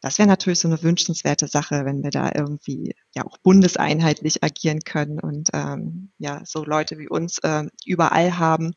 das 0.00 0.18
wäre 0.18 0.28
natürlich 0.28 0.58
so 0.58 0.68
eine 0.68 0.82
wünschenswerte 0.82 1.46
Sache, 1.46 1.84
wenn 1.84 2.02
wir 2.02 2.10
da 2.10 2.32
irgendwie 2.34 2.94
ja 3.14 3.24
auch 3.24 3.38
bundeseinheitlich 3.38 4.42
agieren 4.42 4.80
können 4.80 5.20
und 5.20 5.50
ähm, 5.54 6.10
ja 6.18 6.42
so 6.44 6.64
Leute 6.64 6.98
wie 6.98 7.08
uns 7.08 7.38
äh, 7.38 7.64
überall 7.86 8.36
haben 8.36 8.74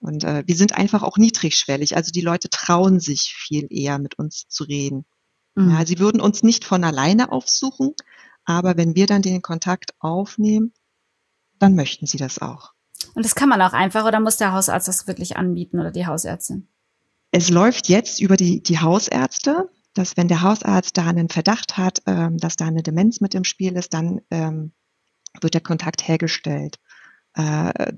und 0.00 0.24
äh, 0.24 0.44
wir 0.46 0.56
sind 0.56 0.76
einfach 0.76 1.02
auch 1.02 1.16
niedrigschwellig. 1.16 1.96
Also 1.96 2.10
die 2.12 2.20
Leute 2.20 2.48
trauen 2.50 3.00
sich 3.00 3.34
viel 3.36 3.66
eher 3.70 3.98
mit 3.98 4.18
uns 4.18 4.46
zu 4.48 4.64
reden. 4.64 5.06
Mhm. 5.54 5.70
Ja, 5.70 5.86
sie 5.86 5.98
würden 5.98 6.20
uns 6.20 6.42
nicht 6.42 6.64
von 6.64 6.84
alleine 6.84 7.32
aufsuchen, 7.32 7.94
aber 8.44 8.76
wenn 8.76 8.94
wir 8.94 9.06
dann 9.06 9.22
den 9.22 9.42
Kontakt 9.42 9.94
aufnehmen, 9.98 10.72
dann 11.58 11.74
möchten 11.74 12.06
sie 12.06 12.18
das 12.18 12.40
auch. 12.40 12.72
Und 13.14 13.24
das 13.24 13.34
kann 13.34 13.48
man 13.48 13.60
auch 13.62 13.72
einfach 13.72 14.04
oder 14.04 14.20
muss 14.20 14.36
der 14.36 14.52
Hausarzt 14.52 14.88
das 14.88 15.06
wirklich 15.06 15.36
anbieten 15.36 15.80
oder 15.80 15.90
die 15.90 16.06
Hausärztin? 16.06 16.68
Es 17.30 17.50
läuft 17.50 17.88
jetzt 17.88 18.20
über 18.20 18.36
die, 18.36 18.62
die 18.62 18.78
Hausärzte, 18.78 19.68
dass 19.94 20.16
wenn 20.16 20.28
der 20.28 20.42
Hausarzt 20.42 20.96
da 20.96 21.06
einen 21.06 21.28
Verdacht 21.28 21.76
hat, 21.76 22.02
ähm, 22.06 22.38
dass 22.38 22.56
da 22.56 22.66
eine 22.66 22.82
Demenz 22.82 23.20
mit 23.20 23.34
im 23.34 23.44
Spiel 23.44 23.76
ist, 23.76 23.92
dann 23.92 24.20
ähm, 24.30 24.72
wird 25.40 25.54
der 25.54 25.60
Kontakt 25.60 26.06
hergestellt 26.06 26.78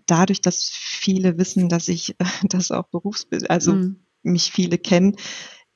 dadurch, 0.07 0.41
dass 0.41 0.71
viele 0.73 1.39
wissen, 1.39 1.69
dass 1.69 1.89
ich 1.89 2.11
äh, 2.19 2.25
das 2.49 2.71
auch 2.71 2.89
Berufs, 2.89 3.27
also 3.49 3.75
mhm. 3.75 4.05
mich 4.23 4.53
viele 4.53 4.79
kennen, 4.79 5.17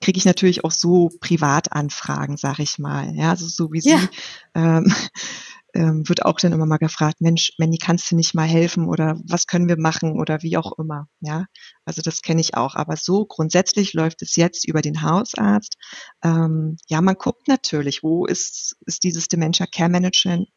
kriege 0.01 0.19
ich 0.19 0.27
natürlich 0.27 0.65
auch 0.65 0.73
so 0.73 1.11
Privatanfragen, 1.21 2.37
sag 2.37 2.59
ich 2.59 2.79
mal. 2.79 3.15
Ja, 3.15 3.31
also 3.31 3.47
so 3.47 3.73
wie 3.73 3.81
ja. 3.83 3.99
Sie 3.99 4.09
ähm, 4.55 4.93
ähm, 5.75 6.09
wird 6.09 6.25
auch 6.25 6.39
dann 6.39 6.53
immer 6.53 6.67
mal 6.67 6.77
gefragt, 6.77 7.21
Mensch, 7.21 7.53
Manny, 7.59 7.79
kannst 7.79 8.11
du 8.11 8.17
nicht 8.17 8.35
mal 8.35 8.47
helfen 8.47 8.87
oder 8.87 9.19
was 9.27 9.47
können 9.47 9.69
wir 9.69 9.79
machen 9.79 10.21
oder 10.21 10.43
wie 10.43 10.57
auch 10.57 10.79
immer. 10.79 11.09
Ja, 11.21 11.47
also 11.87 12.03
das 12.03 12.21
kenne 12.21 12.41
ich 12.43 12.55
auch. 12.55 12.75
Aber 12.75 12.97
so 12.97 13.25
grundsätzlich 13.25 13.95
läuft 13.95 14.21
es 14.23 14.37
jetzt 14.37 14.69
über 14.69 14.83
den 14.83 15.03
Hausarzt. 15.03 15.77
Ähm, 16.23 16.77
ja, 16.89 17.01
man 17.01 17.15
guckt 17.15 17.49
natürlich, 17.49 18.03
wo 18.03 18.27
ist, 18.27 18.77
ist 18.87 19.05
dieses 19.05 19.29
Dementia 19.29 19.67
Care 19.67 19.89
Management 19.89 20.49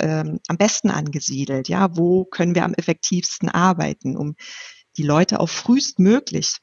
ähm, 0.00 0.40
am 0.48 0.56
besten 0.56 0.90
angesiedelt? 0.90 1.68
Ja, 1.68 1.96
wo 1.96 2.24
können 2.24 2.54
wir 2.54 2.64
am 2.64 2.74
effektivsten 2.74 3.48
arbeiten, 3.48 4.16
um 4.16 4.36
die 4.96 5.02
Leute 5.02 5.40
auch 5.40 5.48
frühestmöglich, 5.48 6.58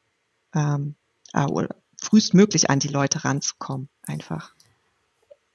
ähm, 0.56 0.96
äh, 1.34 1.48
frühestmöglich 2.02 2.70
an 2.70 2.80
die 2.80 2.88
Leute 2.88 3.26
ranzukommen, 3.26 3.90
einfach. 4.04 4.54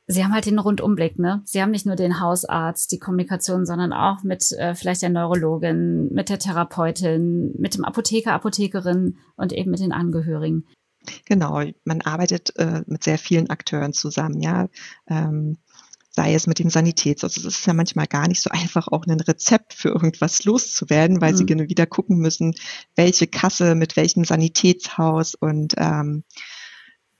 Sie 0.08 0.22
haben 0.22 0.32
halt 0.32 0.46
den 0.46 0.60
Rundumblick, 0.60 1.18
ne? 1.18 1.42
Sie 1.44 1.60
haben 1.60 1.72
nicht 1.72 1.84
nur 1.84 1.96
den 1.96 2.20
Hausarzt, 2.20 2.92
die 2.92 3.00
Kommunikation, 3.00 3.66
sondern 3.66 3.92
auch 3.92 4.22
mit 4.22 4.52
äh, 4.52 4.76
vielleicht 4.76 5.02
der 5.02 5.10
Neurologin, 5.10 6.12
mit 6.12 6.28
der 6.28 6.38
Therapeutin, 6.38 7.52
mit 7.58 7.74
dem 7.74 7.84
Apotheker, 7.84 8.32
Apothekerin 8.32 9.16
und 9.36 9.52
eben 9.52 9.72
mit 9.72 9.80
den 9.80 9.90
Angehörigen. 9.90 10.64
Genau, 11.24 11.62
man 11.84 12.00
arbeitet 12.02 12.56
äh, 12.56 12.82
mit 12.86 13.02
sehr 13.02 13.18
vielen 13.18 13.50
Akteuren 13.50 13.92
zusammen, 13.92 14.40
ja. 14.40 14.68
Ähm, 15.08 15.58
sei 16.16 16.34
es 16.34 16.46
mit 16.46 16.58
dem 16.58 16.70
Sanitäts. 16.70 17.22
Also 17.22 17.46
es 17.46 17.58
ist 17.58 17.66
ja 17.66 17.74
manchmal 17.74 18.06
gar 18.06 18.26
nicht 18.26 18.40
so 18.40 18.50
einfach, 18.50 18.88
auch 18.88 19.06
ein 19.06 19.20
Rezept 19.20 19.74
für 19.74 19.90
irgendwas 19.90 20.44
loszuwerden, 20.44 21.20
weil 21.20 21.32
mhm. 21.32 21.36
sie 21.36 21.46
genau 21.46 21.64
wieder 21.68 21.86
gucken 21.86 22.16
müssen, 22.18 22.54
welche 22.96 23.26
Kasse 23.26 23.74
mit 23.74 23.96
welchem 23.96 24.24
Sanitätshaus 24.24 25.34
und 25.34 25.74
ähm, 25.76 26.24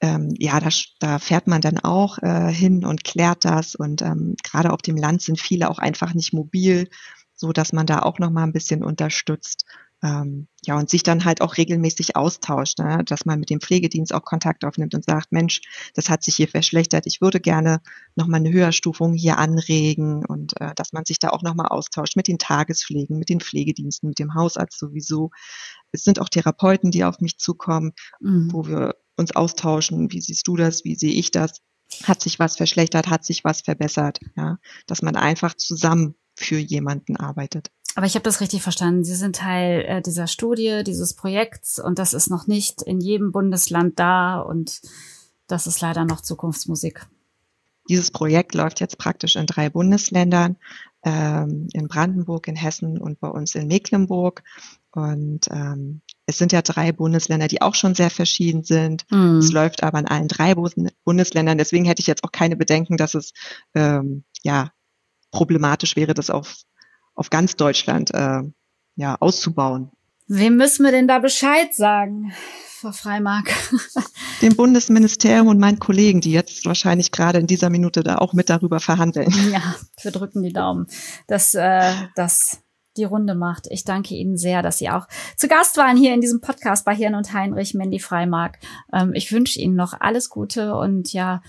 ähm, 0.00 0.34
ja, 0.38 0.60
da, 0.60 0.68
da 0.98 1.18
fährt 1.18 1.46
man 1.46 1.60
dann 1.60 1.78
auch 1.78 2.18
äh, 2.18 2.52
hin 2.52 2.84
und 2.84 3.04
klärt 3.04 3.44
das 3.44 3.74
und 3.74 4.02
ähm, 4.02 4.34
gerade 4.42 4.72
auf 4.72 4.82
dem 4.82 4.96
Land 4.96 5.22
sind 5.22 5.40
viele 5.40 5.70
auch 5.70 5.78
einfach 5.78 6.12
nicht 6.12 6.34
mobil, 6.34 6.88
so 7.34 7.52
dass 7.52 7.72
man 7.72 7.86
da 7.86 8.00
auch 8.00 8.18
noch 8.18 8.30
mal 8.30 8.44
ein 8.44 8.52
bisschen 8.52 8.82
unterstützt. 8.82 9.64
Ähm, 10.02 10.48
ja, 10.64 10.76
und 10.78 10.90
sich 10.90 11.02
dann 11.02 11.24
halt 11.24 11.40
auch 11.40 11.56
regelmäßig 11.56 12.16
austauscht, 12.16 12.78
ne? 12.78 13.02
dass 13.04 13.24
man 13.24 13.40
mit 13.40 13.48
dem 13.48 13.60
Pflegedienst 13.60 14.12
auch 14.12 14.24
Kontakt 14.24 14.64
aufnimmt 14.64 14.94
und 14.94 15.04
sagt, 15.04 15.32
Mensch, 15.32 15.62
das 15.94 16.10
hat 16.10 16.22
sich 16.22 16.36
hier 16.36 16.48
verschlechtert, 16.48 17.06
ich 17.06 17.22
würde 17.22 17.40
gerne 17.40 17.80
nochmal 18.14 18.40
eine 18.40 18.52
Höherstufung 18.52 19.14
hier 19.14 19.38
anregen 19.38 20.24
und 20.26 20.60
äh, 20.60 20.74
dass 20.74 20.92
man 20.92 21.06
sich 21.06 21.18
da 21.18 21.30
auch 21.30 21.42
nochmal 21.42 21.68
austauscht 21.68 22.14
mit 22.14 22.28
den 22.28 22.38
Tagespflegen, 22.38 23.18
mit 23.18 23.30
den 23.30 23.40
Pflegediensten, 23.40 24.10
mit 24.10 24.18
dem 24.18 24.34
Hausarzt 24.34 24.78
sowieso. 24.78 25.30
Es 25.92 26.04
sind 26.04 26.20
auch 26.20 26.28
Therapeuten, 26.28 26.90
die 26.90 27.04
auf 27.04 27.20
mich 27.20 27.38
zukommen, 27.38 27.92
mhm. 28.20 28.52
wo 28.52 28.66
wir 28.66 28.96
uns 29.16 29.34
austauschen, 29.34 30.12
wie 30.12 30.20
siehst 30.20 30.46
du 30.46 30.56
das, 30.56 30.84
wie 30.84 30.94
sehe 30.94 31.14
ich 31.14 31.30
das, 31.30 31.62
hat 32.04 32.20
sich 32.20 32.38
was 32.38 32.56
verschlechtert, 32.56 33.08
hat 33.08 33.24
sich 33.24 33.44
was 33.44 33.62
verbessert, 33.62 34.20
ja, 34.36 34.58
dass 34.86 35.00
man 35.00 35.16
einfach 35.16 35.54
zusammen 35.54 36.16
für 36.34 36.58
jemanden 36.58 37.16
arbeitet. 37.16 37.70
Aber 37.96 38.04
ich 38.04 38.14
habe 38.14 38.24
das 38.24 38.42
richtig 38.42 38.62
verstanden. 38.62 39.04
Sie 39.04 39.14
sind 39.14 39.36
Teil 39.36 39.80
äh, 39.86 40.02
dieser 40.02 40.26
Studie, 40.26 40.82
dieses 40.86 41.14
Projekts 41.14 41.78
und 41.78 41.98
das 41.98 42.12
ist 42.12 42.28
noch 42.28 42.46
nicht 42.46 42.82
in 42.82 43.00
jedem 43.00 43.32
Bundesland 43.32 43.98
da 43.98 44.38
und 44.38 44.82
das 45.46 45.66
ist 45.66 45.80
leider 45.80 46.04
noch 46.04 46.20
Zukunftsmusik. 46.20 47.06
Dieses 47.88 48.10
Projekt 48.10 48.54
läuft 48.54 48.80
jetzt 48.80 48.98
praktisch 48.98 49.36
in 49.36 49.46
drei 49.46 49.70
Bundesländern, 49.70 50.56
ähm, 51.04 51.68
in 51.72 51.88
Brandenburg, 51.88 52.48
in 52.48 52.56
Hessen 52.56 52.98
und 52.98 53.18
bei 53.18 53.28
uns 53.28 53.54
in 53.54 53.66
Mecklenburg. 53.66 54.42
Und 54.90 55.48
ähm, 55.50 56.02
es 56.26 56.36
sind 56.36 56.52
ja 56.52 56.60
drei 56.60 56.92
Bundesländer, 56.92 57.48
die 57.48 57.62
auch 57.62 57.74
schon 57.74 57.94
sehr 57.94 58.10
verschieden 58.10 58.62
sind. 58.62 59.06
Mm. 59.10 59.38
Es 59.38 59.52
läuft 59.52 59.82
aber 59.82 60.00
in 60.00 60.06
allen 60.06 60.28
drei 60.28 60.54
Bundesländern. 61.04 61.56
Deswegen 61.56 61.86
hätte 61.86 62.00
ich 62.00 62.08
jetzt 62.08 62.24
auch 62.24 62.32
keine 62.32 62.56
Bedenken, 62.56 62.98
dass 62.98 63.14
es 63.14 63.32
ähm, 63.74 64.24
ja 64.42 64.70
problematisch 65.30 65.96
wäre, 65.96 66.12
das 66.12 66.28
auf, 66.28 66.56
auf 67.16 67.30
ganz 67.30 67.56
Deutschland 67.56 68.14
äh, 68.14 68.42
ja 68.94 69.16
auszubauen. 69.18 69.90
Wem 70.28 70.56
müssen 70.56 70.84
wir 70.84 70.92
denn 70.92 71.08
da 71.08 71.18
Bescheid 71.18 71.74
sagen, 71.74 72.32
Frau 72.68 72.92
Freimark? 72.92 73.52
Dem 74.42 74.56
Bundesministerium 74.56 75.46
und 75.46 75.58
meinen 75.58 75.78
Kollegen, 75.78 76.20
die 76.20 76.32
jetzt 76.32 76.66
wahrscheinlich 76.66 77.10
gerade 77.10 77.38
in 77.38 77.46
dieser 77.46 77.70
Minute 77.70 78.02
da 78.02 78.18
auch 78.18 78.32
mit 78.32 78.50
darüber 78.50 78.80
verhandeln. 78.80 79.32
Ja, 79.52 79.76
wir 80.02 80.10
drücken 80.10 80.42
die 80.42 80.52
Daumen, 80.52 80.86
dass 81.26 81.54
äh, 81.54 81.92
das 82.16 82.58
die 82.96 83.04
Runde 83.04 83.34
macht. 83.34 83.66
Ich 83.70 83.84
danke 83.84 84.14
Ihnen 84.14 84.36
sehr, 84.36 84.62
dass 84.62 84.78
Sie 84.78 84.90
auch 84.90 85.06
zu 85.36 85.48
Gast 85.48 85.76
waren 85.76 85.96
hier 85.96 86.14
in 86.14 86.20
diesem 86.20 86.40
Podcast 86.40 86.84
bei 86.84 86.94
Hirn 86.94 87.14
und 87.14 87.32
Heinrich, 87.32 87.74
Mandy 87.74 87.98
Freimark. 87.98 88.58
Ähm, 88.92 89.12
ich 89.14 89.30
wünsche 89.32 89.60
Ihnen 89.60 89.76
noch 89.76 89.94
alles 90.00 90.30
Gute 90.30 90.74
und 90.74 91.12
ja, 91.12 91.42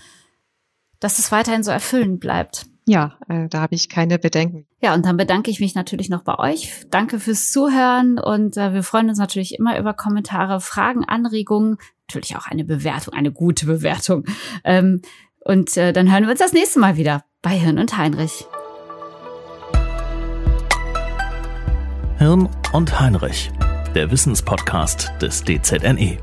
dass 1.00 1.18
es 1.18 1.32
weiterhin 1.32 1.62
so 1.62 1.70
erfüllend 1.70 2.20
bleibt. 2.20 2.66
Ja, 2.88 3.18
äh, 3.28 3.48
da 3.50 3.60
habe 3.60 3.74
ich 3.74 3.90
keine 3.90 4.18
Bedenken. 4.18 4.64
Ja, 4.80 4.94
und 4.94 5.04
dann 5.04 5.18
bedanke 5.18 5.50
ich 5.50 5.60
mich 5.60 5.74
natürlich 5.74 6.08
noch 6.08 6.22
bei 6.22 6.38
euch. 6.38 6.86
Danke 6.88 7.20
fürs 7.20 7.50
Zuhören 7.50 8.18
und 8.18 8.56
äh, 8.56 8.72
wir 8.72 8.82
freuen 8.82 9.10
uns 9.10 9.18
natürlich 9.18 9.58
immer 9.58 9.78
über 9.78 9.92
Kommentare, 9.92 10.62
Fragen, 10.62 11.04
Anregungen, 11.04 11.76
natürlich 12.08 12.34
auch 12.38 12.46
eine 12.46 12.64
Bewertung, 12.64 13.12
eine 13.12 13.30
gute 13.30 13.66
Bewertung. 13.66 14.24
Ähm, 14.64 15.02
und 15.40 15.76
äh, 15.76 15.92
dann 15.92 16.10
hören 16.10 16.24
wir 16.24 16.30
uns 16.30 16.40
das 16.40 16.54
nächste 16.54 16.80
Mal 16.80 16.96
wieder 16.96 17.24
bei 17.42 17.50
Hirn 17.50 17.78
und 17.78 17.98
Heinrich. 17.98 18.46
Hirn 22.16 22.48
und 22.72 22.98
Heinrich, 22.98 23.50
der 23.94 24.10
Wissenspodcast 24.10 25.12
des 25.20 25.44
DZNE. 25.44 26.16